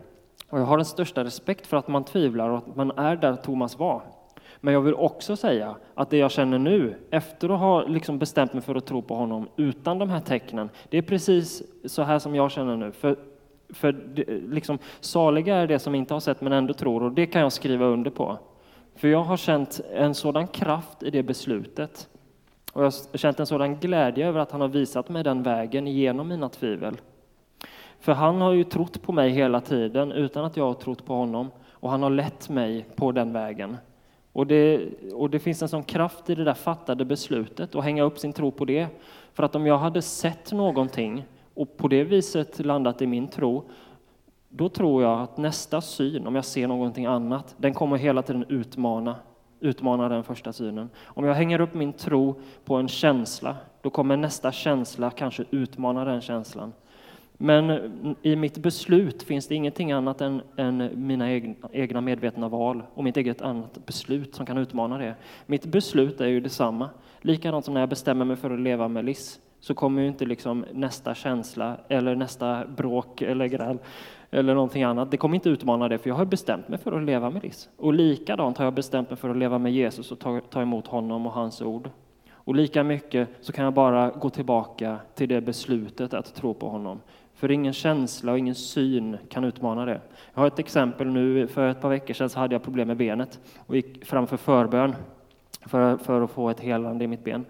Och 0.50 0.60
jag 0.60 0.66
har 0.66 0.78
den 0.78 0.86
största 0.86 1.24
respekt 1.24 1.68
för 1.68 1.78
att 1.78 1.88
man 1.88 2.04
tvivlar 2.04 2.50
och 2.50 2.58
att 2.58 2.76
man 2.76 2.92
är 2.92 3.16
där 3.16 3.36
Thomas 3.36 3.80
var. 3.80 4.02
Men 4.60 4.74
jag 4.74 4.82
vill 4.82 4.94
också 4.94 5.36
säga 5.36 5.76
att 5.96 6.10
det 6.10 6.18
jag 6.18 6.32
känner 6.32 6.60
nu, 6.60 6.96
efter 7.10 7.50
att 7.50 7.60
ha 7.60 7.84
liksom 7.84 8.20
bestämt 8.20 8.54
mig 8.54 8.62
för 8.62 8.76
att 8.76 8.86
tro 8.86 9.02
på 9.02 9.16
honom 9.16 9.48
utan 9.56 10.00
de 10.00 10.10
här 10.10 10.20
tecknen, 10.20 10.70
det 10.90 10.98
är 10.98 11.02
precis 11.02 11.64
så 11.86 12.04
här 12.04 12.20
som 12.20 12.36
jag 12.36 12.52
känner 12.52 12.78
nu. 12.78 12.92
För, 12.92 13.16
för 13.70 13.96
liksom, 14.50 14.78
saliga 15.00 15.56
är 15.56 15.68
det 15.68 15.80
som 15.80 15.96
inte 15.96 16.14
har 16.14 16.20
sett 16.20 16.42
men 16.42 16.54
ändå 16.54 16.74
tror, 16.74 17.04
och 17.04 17.12
det 17.12 17.26
kan 17.26 17.42
jag 17.42 17.52
skriva 17.52 17.86
under 17.86 18.12
på. 18.12 18.38
För 18.96 19.08
jag 19.08 19.24
har 19.24 19.38
känt 19.38 19.82
en 19.94 20.16
sådan 20.16 20.48
kraft 20.48 21.04
i 21.04 21.10
det 21.10 21.24
beslutet. 21.24 22.10
Och 22.74 22.82
jag 22.82 22.86
har 22.86 23.18
känt 23.18 23.40
en 23.40 23.46
sådan 23.46 23.76
glädje 23.76 24.28
över 24.28 24.40
att 24.40 24.52
han 24.52 24.62
har 24.62 24.68
visat 24.68 25.10
mig 25.10 25.24
den 25.24 25.44
vägen 25.44 25.88
genom 25.88 26.28
mina 26.28 26.50
tvivel. 26.50 26.98
För 28.00 28.14
han 28.14 28.42
har 28.42 28.52
ju 28.52 28.64
trott 28.64 29.02
på 29.02 29.12
mig 29.12 29.30
hela 29.30 29.62
tiden 29.62 30.12
utan 30.12 30.46
att 30.46 30.58
jag 30.58 30.64
har 30.64 30.74
trott 30.74 31.06
på 31.06 31.14
honom. 31.14 31.52
Och 31.72 31.90
han 31.90 32.04
har 32.04 32.10
lett 32.10 32.50
mig 32.50 32.86
på 32.96 33.12
den 33.12 33.34
vägen. 33.34 33.78
Och 34.34 34.48
det, 34.48 34.90
och 35.14 35.30
det 35.30 35.40
finns 35.40 35.62
en 35.62 35.70
sån 35.70 35.84
kraft 35.84 36.30
i 36.30 36.36
det 36.36 36.44
där 36.44 36.54
fattade 36.54 37.06
beslutet 37.06 37.76
och 37.76 37.84
hänga 37.84 38.04
upp 38.04 38.20
sin 38.20 38.34
tro 38.34 38.52
på 38.52 38.66
det. 38.66 38.88
För 39.34 39.44
att 39.44 39.56
om 39.56 39.66
jag 39.66 39.78
hade 39.78 40.02
sett 40.02 40.52
någonting 40.52 41.26
och 41.54 41.78
på 41.78 41.88
det 41.88 42.04
viset 42.04 42.66
landat 42.66 43.02
i 43.02 43.08
min 43.08 43.28
tro, 43.28 43.64
då 44.50 44.70
tror 44.70 45.04
jag 45.04 45.22
att 45.22 45.38
nästa 45.38 45.82
syn, 45.82 46.28
om 46.28 46.36
jag 46.36 46.46
ser 46.46 46.68
någonting 46.68 47.06
annat, 47.06 47.56
den 47.58 47.74
kommer 47.74 47.98
hela 47.98 48.22
tiden 48.22 48.46
utmana, 48.50 49.16
utmana 49.60 50.10
den 50.10 50.24
första 50.24 50.54
synen. 50.54 50.90
Om 51.04 51.26
jag 51.26 51.34
hänger 51.34 51.62
upp 51.62 51.74
min 51.74 51.94
tro 51.94 52.36
på 52.66 52.76
en 52.76 52.88
känsla, 52.88 53.56
då 53.82 53.90
kommer 53.90 54.18
nästa 54.18 54.52
känsla 54.52 55.12
kanske 55.12 55.46
utmana 55.52 56.06
den 56.06 56.22
känslan. 56.22 56.74
Men 57.44 58.16
i 58.22 58.36
mitt 58.36 58.58
beslut 58.58 59.24
finns 59.24 59.48
det 59.48 59.56
ingenting 59.56 59.92
annat 59.92 60.22
än, 60.22 60.42
än 60.58 60.90
mina 60.96 61.32
egna, 61.32 61.56
egna 61.72 62.02
medvetna 62.02 62.50
val 62.50 62.84
och 62.94 63.04
mitt 63.04 63.18
eget 63.18 63.42
annat 63.42 63.86
beslut 63.86 64.36
som 64.36 64.46
kan 64.46 64.58
utmana 64.58 64.98
det. 64.98 65.16
Mitt 65.46 65.66
beslut 65.66 66.22
är 66.22 66.28
ju 66.28 66.40
detsamma. 66.40 66.90
Likadant 67.22 67.66
som 67.66 67.74
när 67.74 67.82
jag 67.82 67.90
bestämmer 67.90 68.26
mig 68.26 68.36
för 68.36 68.52
att 68.52 68.60
leva 68.60 68.88
med 68.88 69.06
Liss 69.06 69.40
så 69.60 69.74
kommer 69.74 70.02
ju 70.02 70.08
inte 70.08 70.26
liksom 70.26 70.66
nästa 70.74 71.16
känsla 71.16 71.78
eller 71.88 72.16
nästa 72.16 72.66
bråk 72.66 73.22
eller 73.22 73.46
gräl 73.46 73.78
eller 74.32 74.54
någonting 74.54 74.84
annat. 74.84 75.12
Det 75.12 75.18
kommer 75.18 75.36
inte 75.36 75.50
utmana 75.50 75.88
det, 75.88 75.98
för 75.98 76.10
jag 76.10 76.16
har 76.16 76.26
bestämt 76.26 76.68
mig 76.68 76.80
för 76.80 76.92
att 76.92 77.04
leva 77.04 77.30
med 77.30 77.44
Liss. 77.44 77.70
Och 77.78 77.94
likadant 77.94 78.58
har 78.58 78.66
jag 78.66 78.74
bestämt 78.74 79.10
mig 79.10 79.18
för 79.18 79.30
att 79.30 79.38
leva 79.38 79.58
med 79.58 79.74
Jesus 79.74 80.12
och 80.12 80.20
ta, 80.20 80.40
ta 80.50 80.62
emot 80.62 80.88
honom 80.88 81.26
och 81.26 81.34
hans 81.34 81.62
ord. 81.62 81.90
Och 82.44 82.56
lika 82.56 82.84
mycket 82.84 83.30
så 83.42 83.52
kan 83.52 83.64
jag 83.64 83.74
bara 83.74 84.10
gå 84.10 84.30
tillbaka 84.30 84.98
till 85.16 85.30
det 85.30 85.42
beslutet 85.42 86.14
att 86.14 86.36
tro 86.36 86.54
på 86.54 86.70
honom. 86.70 87.00
För 87.42 87.52
ingen 87.52 87.74
känsla 87.74 88.32
och 88.32 88.40
ingen 88.40 88.56
syn 88.56 89.18
kan 89.30 89.44
utmana 89.44 89.86
det. 89.86 90.02
Jag 90.34 90.42
har 90.42 90.48
ett 90.48 90.60
exempel 90.60 91.08
nu. 91.08 91.48
För 91.48 91.70
ett 91.70 91.82
par 91.82 91.90
veckor 91.90 92.14
sedan 92.14 92.30
så 92.30 92.40
hade 92.40 92.56
jag 92.56 92.64
problem 92.64 92.88
med 92.88 92.98
benet 92.98 93.40
och 93.66 93.76
gick 93.76 94.06
fram 94.06 94.28
för 94.28 94.38
förbön 94.38 94.96
för, 95.66 95.98
för 95.98 96.22
att 96.22 96.32
få 96.32 96.50
ett 96.50 96.60
helande 96.60 97.04
i 97.04 97.08
mitt 97.08 97.24
ben. 97.24 97.46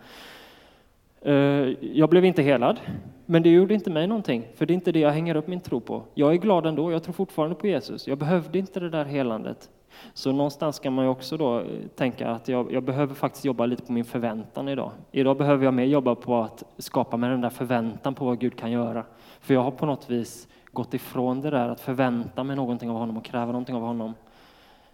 Eh, 1.22 1.34
jag 1.82 2.10
blev 2.10 2.26
inte 2.26 2.42
helad, 2.42 2.80
men 3.26 3.44
det 3.44 3.50
gjorde 3.50 3.74
inte 3.74 3.90
mig 3.90 4.08
någonting, 4.08 4.48
för 4.56 4.66
det 4.66 4.74
är 4.74 4.76
inte 4.76 4.92
det 4.92 5.00
jag 5.00 5.12
hänger 5.12 5.36
upp 5.36 5.48
min 5.48 5.62
tro 5.62 5.80
på. 5.80 6.04
Jag 6.14 6.34
är 6.34 6.38
glad 6.38 6.66
ändå, 6.66 6.92
jag 6.92 7.04
tror 7.04 7.14
fortfarande 7.14 7.56
på 7.56 7.68
Jesus. 7.68 8.08
Jag 8.08 8.18
behövde 8.18 8.60
inte 8.60 8.80
det 8.80 8.90
där 8.90 9.06
helandet. 9.06 9.70
Så 10.14 10.32
någonstans 10.32 10.76
ska 10.76 10.92
man 10.92 11.06
ju 11.06 11.12
också 11.12 11.38
då 11.38 11.60
eh, 11.60 11.66
tänka 11.96 12.30
att 12.30 12.48
jag, 12.48 12.72
jag, 12.72 12.84
behöver 12.84 13.16
faktiskt 13.16 13.46
jobba 13.46 13.66
lite 13.66 13.84
på 13.84 13.92
min 13.92 14.06
förväntan 14.06 14.70
idag. 14.70 14.92
Idag 15.12 15.38
behöver 15.38 15.66
jag 15.66 15.74
mer 15.74 15.86
jobba 15.86 16.16
på 16.16 16.38
att 16.38 16.64
skapa 16.78 17.18
mig 17.18 17.30
den 17.30 17.42
där 17.42 17.50
förväntan 17.50 18.14
på 18.14 18.26
vad 18.26 18.40
Gud 18.40 18.58
kan 18.58 18.72
göra. 18.72 19.06
För 19.42 19.54
jag 19.54 19.64
har 19.64 19.72
på 19.72 19.86
något 19.86 20.10
vis 20.10 20.48
gått 20.72 20.94
ifrån 20.94 21.42
det 21.42 21.50
där 21.50 21.70
att 21.70 21.80
förvänta 21.80 22.44
mig 22.44 22.56
någonting 22.56 22.90
av 22.90 22.96
honom 22.98 23.18
och 23.18 23.26
kräva 23.26 23.46
någonting 23.46 23.76
av 23.76 23.82
honom. 23.82 24.14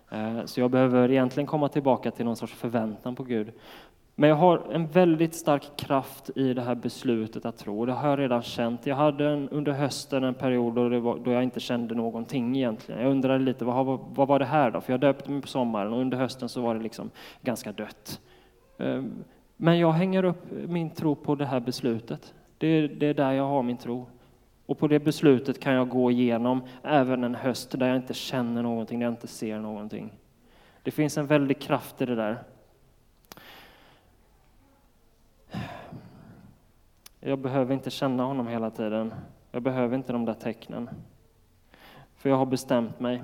Eh, 0.09 0.45
så 0.45 0.59
jag 0.59 0.71
behöver 0.71 1.11
egentligen 1.11 1.47
komma 1.47 1.69
tillbaka 1.69 2.11
till 2.11 2.25
någon 2.25 2.35
sorts 2.35 2.53
förväntan 2.53 3.15
på 3.15 3.23
Gud. 3.23 3.51
Men 4.19 4.29
jag 4.29 4.35
har 4.35 4.61
en 4.71 4.87
väldigt 4.87 5.35
stark 5.35 5.77
kraft 5.77 6.29
i 6.35 6.53
det 6.53 6.61
här 6.61 6.75
beslutet 6.75 7.45
att 7.45 7.57
tro. 7.57 7.85
Det 7.85 7.93
har 7.93 8.09
jag 8.09 8.19
redan 8.19 8.41
känt. 8.41 8.85
Jag 8.85 8.95
hade 8.95 9.29
en, 9.29 9.49
under 9.49 9.71
hösten 9.71 10.23
en 10.23 10.33
period 10.33 10.75
då, 10.75 10.99
var, 10.99 11.17
då, 11.17 11.31
jag 11.31 11.43
inte 11.43 11.59
kände 11.59 11.95
någonting 11.95 12.55
egentligen. 12.57 13.01
Jag 13.01 13.11
undrade 13.11 13.43
lite, 13.43 13.65
vad, 13.65 13.99
vad 14.15 14.27
var 14.27 14.39
det 14.39 14.45
här 14.45 14.71
då? 14.71 14.81
För 14.81 14.93
jag 14.93 14.99
döpte 14.99 15.31
mig 15.31 15.41
på 15.41 15.47
sommaren 15.47 15.93
och 15.93 15.99
under 15.99 16.17
hösten 16.17 16.49
så 16.49 16.61
var 16.61 16.75
det 16.75 16.81
liksom 16.81 17.09
ganska 17.41 17.71
dött. 17.71 18.21
Eh, 18.77 19.03
men 19.57 19.79
jag 19.79 19.91
hänger 19.91 20.23
upp 20.23 20.51
min 20.67 20.89
tro 20.89 21.15
på 21.15 21.35
det 21.35 21.45
här 21.45 21.59
beslutet. 21.59 22.33
Det, 22.57 22.87
det 22.87 23.05
är 23.05 23.13
där 23.13 23.31
jag 23.31 23.47
har 23.47 23.63
min 23.63 23.77
tro. 23.77 24.05
Och 24.67 24.77
på 24.77 24.87
det 24.87 24.99
beslutet 24.99 25.59
kan 25.59 25.73
jag 25.73 25.89
gå 25.89 26.11
igenom 26.11 26.61
även 26.83 27.23
en 27.23 27.35
höst 27.35 27.79
där 27.79 27.87
jag 27.87 27.95
inte 27.95 28.13
känner 28.13 28.63
någonting, 28.63 28.99
där 28.99 29.05
jag 29.05 29.13
inte 29.13 29.27
ser 29.27 29.59
någonting. 29.59 30.13
Det 30.83 30.91
finns 30.91 31.17
en 31.17 31.27
väldig 31.27 31.61
kraft 31.61 32.01
i 32.01 32.05
det 32.05 32.15
där. 32.15 32.43
Jag 37.19 37.39
behöver 37.39 37.73
inte 37.73 37.89
känna 37.89 38.23
honom 38.23 38.47
hela 38.47 38.69
tiden. 38.71 39.13
Jag 39.51 39.61
behöver 39.61 39.95
inte 39.95 40.13
de 40.13 40.25
där 40.25 40.33
tecknen. 40.33 40.89
För 42.15 42.29
jag 42.29 42.37
har 42.37 42.45
bestämt 42.45 42.99
mig. 42.99 43.23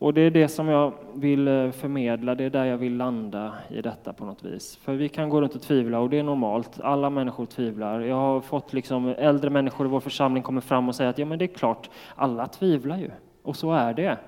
Och 0.00 0.14
det 0.14 0.20
är 0.20 0.30
det 0.30 0.48
som 0.48 0.68
jag 0.68 0.92
vill 1.14 1.48
eh, 1.48 1.70
förmedla, 1.70 2.34
det 2.34 2.44
är 2.44 2.50
där 2.50 2.64
jag 2.64 2.78
vill 2.78 2.96
landa 2.96 3.54
i 3.68 3.82
detta 3.82 4.12
på 4.12 4.24
något 4.24 4.44
vis. 4.44 4.76
För 4.76 4.94
vi 4.94 5.08
kan 5.08 5.28
gå 5.28 5.40
runt 5.40 5.54
och 5.54 5.62
tvivla 5.62 6.00
och 6.00 6.10
det 6.10 6.18
är 6.18 6.22
normalt. 6.22 6.80
Alla 6.80 7.10
människor 7.10 7.46
tvivlar. 7.46 8.00
Jag 8.00 8.16
har 8.16 8.40
fått 8.40 8.72
liksom 8.72 9.08
äldre 9.08 9.50
människor 9.50 9.86
i 9.86 9.90
vår 9.90 10.00
församling 10.00 10.42
kommer 10.42 10.60
fram 10.60 10.88
och 10.88 10.94
säger 10.94 11.10
att 11.10 11.18
ja 11.18 11.26
men 11.26 11.38
det 11.38 11.44
är 11.44 11.54
klart, 11.54 11.90
alla 12.14 12.46
tvivlar 12.46 12.98
ju. 12.98 13.10
Och 13.42 13.56
så 13.56 13.72
är 13.72 13.94
det. 13.94 14.18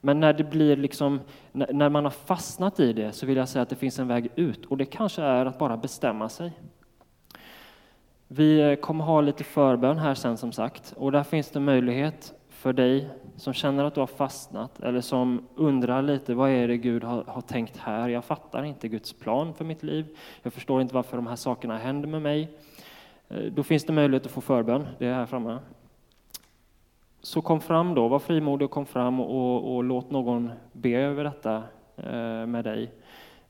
Men 0.00 0.20
när 0.20 0.32
det 0.32 0.44
blir 0.44 0.76
liksom, 0.76 1.20
när 1.52 1.88
man 1.88 2.04
har 2.04 2.10
fastnat 2.10 2.80
i 2.80 2.92
det 2.92 3.12
så 3.12 3.26
vill 3.26 3.36
jag 3.36 3.48
säga 3.48 3.62
att 3.62 3.68
det 3.68 3.76
finns 3.76 3.98
en 3.98 4.08
väg 4.08 4.28
ut 4.34 4.66
och 4.66 4.76
det 4.76 4.84
kanske 4.84 5.22
är 5.22 5.46
att 5.46 5.58
bara 5.58 5.76
bestämma 5.76 6.28
sig. 6.28 6.52
Vi 8.28 8.60
eh, 8.60 8.74
kommer 8.74 9.04
ha 9.04 9.20
lite 9.20 9.44
förbön 9.44 9.98
här 9.98 10.14
sen 10.14 10.36
som 10.36 10.52
sagt 10.52 10.94
och 10.96 11.12
där 11.12 11.22
finns 11.22 11.50
det 11.50 11.60
möjlighet 11.60 12.34
för 12.60 12.72
dig 12.72 13.08
som 13.36 13.52
känner 13.52 13.84
att 13.84 13.94
du 13.94 14.00
har 14.00 14.06
fastnat 14.06 14.80
eller 14.80 15.00
som 15.00 15.48
undrar 15.54 16.02
lite 16.02 16.34
vad 16.34 16.50
är 16.50 16.68
det 16.68 16.76
Gud 16.76 17.04
har, 17.04 17.24
har, 17.24 17.40
tänkt 17.40 17.76
här? 17.76 18.08
Jag 18.08 18.24
fattar 18.24 18.62
inte 18.62 18.88
Guds 18.88 19.12
plan 19.12 19.54
för 19.54 19.64
mitt 19.64 19.82
liv. 19.82 20.06
Jag 20.42 20.52
förstår 20.52 20.80
inte 20.80 20.94
varför 20.94 21.16
de 21.16 21.26
här 21.26 21.36
sakerna 21.36 21.78
händer 21.78 22.08
med 22.08 22.22
mig. 22.22 22.48
Eh, 23.28 23.42
då 23.42 23.62
finns 23.62 23.84
det 23.84 23.92
möjlighet 23.92 24.26
att 24.26 24.32
få 24.32 24.40
förbön, 24.40 24.86
det 24.98 25.06
är 25.06 25.14
här 25.14 25.26
framme. 25.26 25.58
Så 27.20 27.42
kom 27.42 27.60
fram 27.60 27.94
då, 27.94 28.08
var 28.08 28.18
frimodig 28.18 28.64
och 28.64 28.70
kom 28.70 28.86
fram 28.86 29.20
och, 29.20 29.76
och 29.76 29.84
låt 29.84 30.10
någon 30.10 30.50
be 30.72 30.90
över 30.90 31.24
detta 31.24 31.62
eh, 31.96 32.46
med 32.46 32.64
dig. 32.64 32.90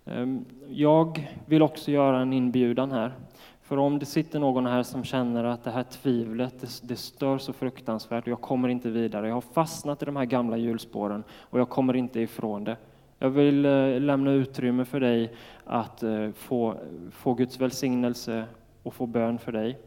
Ehm, 0.05 0.45
jag 0.69 1.29
vill 1.47 1.63
också 1.63 1.91
göra 1.91 2.21
en 2.21 2.33
inbjudan 2.33 2.93
här. 2.93 3.15
För 3.71 3.77
om 3.77 3.99
det 3.99 4.07
sitter 4.07 4.39
någon 4.39 4.67
här 4.67 4.83
som 4.83 5.05
känner 5.05 5.45
att 5.45 5.65
det 5.65 5.71
här 5.71 5.83
tvivlet, 5.83 6.61
det, 6.61 6.81
det 6.83 6.97
stör 6.97 7.39
så 7.39 7.53
fruktansvärt 7.53 8.25
och 8.25 8.29
jag 8.29 8.41
kommer 8.41 8.69
inte 8.69 8.91
vidare. 8.91 9.29
Jag 9.29 9.35
har 9.35 9.41
fastnat 9.41 10.03
i 10.03 10.05
de 10.05 10.17
här 10.17 10.25
gamla 10.25 10.57
hjulspåren 10.57 11.25
och 11.41 11.61
jag 11.61 11.69
kommer 11.69 11.97
inte 11.97 12.21
ifrån 12.21 12.65
det. 12.65 12.77
Jag 13.19 13.31
vill 13.31 13.65
eh, 13.65 14.01
lämna 14.01 14.31
utrymme 14.31 14.85
för 14.85 15.01
dig 15.01 15.35
att 15.65 16.03
eh, 16.03 16.31
få, 16.31 16.75
få 17.11 17.35
Guds 17.35 17.61
välsignelse 17.61 18.45
och 18.83 18.95
få 18.95 19.07
bön 19.07 19.39
för 19.39 19.53
dig. 19.53 19.79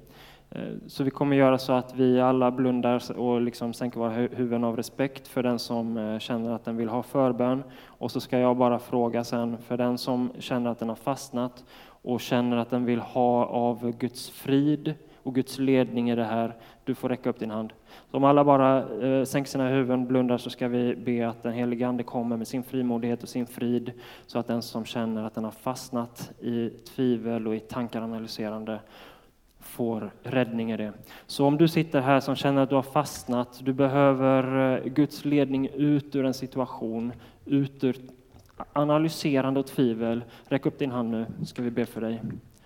Eh, 0.49 0.73
så 0.87 1.03
vi 1.03 1.09
kommer 1.09 1.35
göra 1.35 1.57
så 1.57 1.73
att 1.73 1.95
vi 1.95 2.21
alla 2.21 2.51
blundar 2.51 3.17
och 3.17 3.41
liksom 3.41 3.73
sänker 3.73 3.99
våra 3.99 4.09
huvuden 4.09 4.63
av 4.63 4.75
respekt 4.75 5.27
för 5.27 5.43
den 5.43 5.59
som 5.59 5.97
eh, 5.97 6.19
känner 6.19 6.51
att 6.51 6.65
den 6.65 6.77
vill 6.77 6.89
ha 6.89 7.03
förbön. 7.03 7.63
Och 7.85 8.11
så 8.11 8.19
ska 8.19 8.39
jag 8.39 8.57
bara 8.57 8.79
fråga 8.79 9.23
sen 9.23 9.57
för 9.57 9.77
den 9.77 9.97
som 9.97 10.31
känner 10.39 10.71
att 10.71 10.79
den 10.79 10.89
har 10.89 10.95
fastnat 10.95 11.63
och 12.03 12.21
känner 12.21 12.57
att 12.57 12.69
den 12.69 12.85
vill 12.85 12.99
ha 12.99 13.45
av 13.45 13.91
Guds 13.91 14.29
frid 14.29 14.93
och 15.23 15.35
Guds 15.35 15.59
ledning 15.59 16.09
i 16.09 16.15
det 16.15 16.23
här, 16.23 16.55
du 16.83 16.95
får 16.95 17.09
räcka 17.09 17.29
upp 17.29 17.39
din 17.39 17.51
hand. 17.51 17.73
Så 18.11 18.17
om 18.17 18.23
alla 18.23 18.43
bara 18.43 19.01
eh, 19.01 19.23
sänker 19.23 19.49
sina 19.49 19.69
huvuden, 19.69 20.07
blundar, 20.07 20.37
så 20.37 20.49
ska 20.49 20.67
vi 20.67 20.95
be 20.95 21.29
att 21.29 21.43
den 21.43 21.53
helige 21.53 21.87
Ande 21.87 22.03
kommer 22.03 22.37
med 22.37 22.47
sin 22.47 22.63
frimodighet 22.63 23.23
och 23.23 23.29
sin 23.29 23.45
frid, 23.45 23.91
så 24.27 24.39
att 24.39 24.47
den 24.47 24.61
som 24.61 24.85
känner 24.85 25.23
att 25.23 25.35
den 25.35 25.43
har 25.43 25.51
fastnat 25.51 26.31
i 26.39 26.69
tvivel 26.69 27.47
och 27.47 27.55
i 27.55 27.59
tankar 27.59 28.01
analyserande 28.01 28.79
får 29.59 30.11
räddning 30.23 30.71
i 30.71 30.77
det. 30.77 30.93
Så 31.27 31.45
om 31.45 31.57
du 31.57 31.67
sitter 31.67 32.01
här 32.01 32.19
som 32.19 32.35
känner 32.35 32.61
att 32.61 32.69
du 32.69 32.75
har 32.75 32.81
fastnat, 32.81 33.59
du 33.63 33.73
behöver 33.73 34.73
eh, 34.77 34.85
Guds 34.85 35.25
ledning 35.25 35.67
ut 35.67 36.15
ur 36.15 36.25
en 36.25 36.33
situation, 36.33 37.13
ut 37.45 37.83
ur 37.83 37.95
analyserande 38.73 39.59
och 39.59 39.67
tvivel, 39.67 40.23
räck 40.45 40.65
upp 40.65 40.79
din 40.79 40.91
hand 40.91 41.11
nu, 41.11 41.25
ska 41.45 41.61
vi 41.61 41.71
be 41.71 41.85
för 41.85 42.01
dig. 42.01 42.21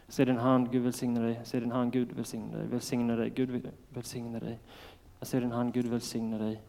Se 0.08 0.26
din 0.26 0.38
hand, 0.38 0.72
Gud 0.72 0.84
välsigne 0.84 1.20
dig. 1.20 1.42
Se 1.44 1.60
din 1.60 1.72
hand, 1.72 1.94
Gud 1.94 2.12
välsigne 2.12 2.58
dig. 2.58 2.68
Välsigne 2.68 3.16
dig, 3.16 3.30
Gud 3.30 3.64
välsigne 3.90 4.40
dig. 4.40 4.60
Jag 5.20 5.28
ser 5.28 5.42
din 5.42 5.52
hand, 5.52 5.74
Gud 5.74 5.88
välsigne 5.88 6.38
dig. 6.38 6.62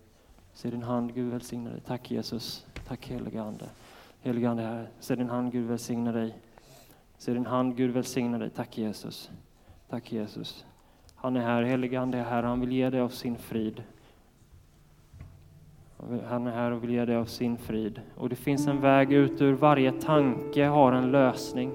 Se 0.53 0.71
din 0.71 0.83
hand, 0.83 1.15
Gud 1.15 1.31
välsigne 1.31 1.71
dig. 1.71 1.81
Tack 1.81 2.11
Jesus. 2.11 2.67
Tack 2.89 3.07
heliga 3.07 3.43
Ande. 3.43 3.65
Helige 4.21 4.49
Ande, 4.49 4.63
Herre, 4.63 4.87
se 5.01 5.15
din 5.17 5.29
hand, 5.29 5.53
Gud 5.53 5.67
välsigne 5.67 6.13
dig. 6.13 6.39
Se 7.19 7.33
din 7.33 7.47
hand, 7.47 7.77
Gud 7.77 7.91
välsigne 7.91 8.39
dig. 8.39 8.51
Tack 8.51 8.79
Jesus. 8.79 9.31
Tack 9.89 10.13
Jesus. 10.13 10.65
Han 11.15 11.37
är 11.37 11.41
här, 11.41 11.63
helige 11.63 12.01
Ande 12.01 12.19
är 12.19 12.25
här, 12.25 12.43
han 12.43 12.61
vill 12.61 12.73
ge 12.73 12.91
dig 12.91 13.01
av 13.01 13.09
sin 13.09 13.37
frid. 13.37 13.83
Han 16.29 16.47
är 16.47 16.51
här 16.51 16.71
och 16.71 16.83
vill 16.83 16.91
ge 16.91 17.05
dig 17.05 17.17
av 17.17 17.25
sin 17.25 17.59
frid. 17.59 18.01
Och 18.17 18.29
det 18.29 18.37
finns 18.37 18.67
en 18.67 18.81
väg 18.81 19.13
ut 19.13 19.43
ur 19.43 19.53
varje 19.53 19.93
tanke 19.93 20.65
har 20.65 20.93
en 20.93 21.11
lösning. 21.11 21.73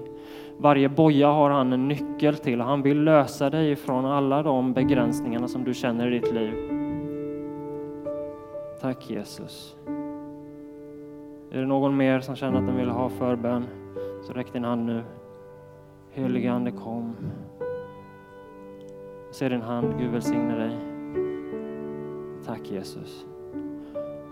Varje 0.58 0.88
boja 0.88 1.28
har 1.28 1.50
han 1.50 1.72
en 1.72 1.88
nyckel 1.88 2.36
till. 2.36 2.60
Han 2.60 2.82
vill 2.82 3.02
lösa 3.02 3.50
dig 3.50 3.76
från 3.76 4.04
alla 4.04 4.42
de 4.42 4.72
begränsningarna 4.72 5.48
som 5.48 5.64
du 5.64 5.74
känner 5.74 6.12
i 6.12 6.18
ditt 6.18 6.32
liv. 6.32 6.54
Tack 8.80 9.10
Jesus. 9.10 9.76
Är 11.50 11.60
det 11.60 11.66
någon 11.66 11.96
mer 11.96 12.20
som 12.20 12.36
känner 12.36 12.58
att 12.58 12.66
den 12.66 12.76
vill 12.76 12.90
ha 12.90 13.08
förbön 13.08 13.64
så 14.22 14.32
räck 14.32 14.52
din 14.52 14.64
hand 14.64 14.86
nu. 14.86 15.02
Helige 16.10 16.52
Ande 16.52 16.70
kom. 16.70 17.16
Se 19.30 19.48
din 19.48 19.62
hand, 19.62 19.94
Gud 19.98 20.10
välsigne 20.10 20.54
dig. 20.54 20.76
Tack 22.46 22.70
Jesus. 22.70 23.26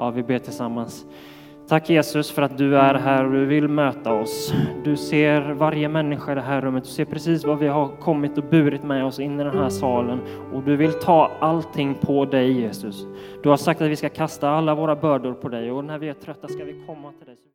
Ja, 0.03 0.11
vi 0.11 0.23
ber 0.23 0.39
tillsammans. 0.39 1.07
Tack 1.69 1.91
Jesus 1.91 2.31
för 2.31 2.43
att 2.43 2.59
du 2.59 2.77
är 2.77 2.95
här 2.95 3.25
och 3.25 3.33
du 3.33 3.47
vill 3.47 3.69
möta 3.69 4.13
oss. 4.13 4.55
Du 4.85 4.97
ser 4.97 5.53
varje 5.53 5.89
människa 5.89 6.33
i 6.33 6.35
det 6.35 6.41
här 6.41 6.61
rummet. 6.61 6.85
Du 6.85 6.91
ser 6.91 7.05
precis 7.05 7.45
vad 7.45 7.59
vi 7.59 7.69
har 7.69 7.89
kommit 7.89 8.39
och 8.39 8.45
burit 8.45 8.83
med 8.83 9.05
oss 9.05 9.21
in 9.21 9.41
i 9.41 9.45
den 9.45 9.59
här 9.59 9.69
salen. 9.69 10.21
Och 10.53 10.63
du 10.63 10.77
vill 10.77 10.93
ta 10.93 11.31
allting 11.41 11.95
på 11.95 12.25
dig 12.25 12.61
Jesus. 12.61 13.07
Du 13.43 13.49
har 13.49 13.57
sagt 13.57 13.81
att 13.81 13.89
vi 13.89 13.97
ska 13.97 14.09
kasta 14.09 14.51
alla 14.51 14.75
våra 14.75 14.97
bördor 14.97 15.33
på 15.33 15.49
dig 15.49 15.73
och 15.73 15.85
när 15.85 15.99
vi 15.99 16.09
är 16.09 16.15
trötta 16.15 16.49
ska 16.49 16.65
vi 16.65 16.83
komma 16.87 17.13
till 17.19 17.27
dig. 17.27 17.37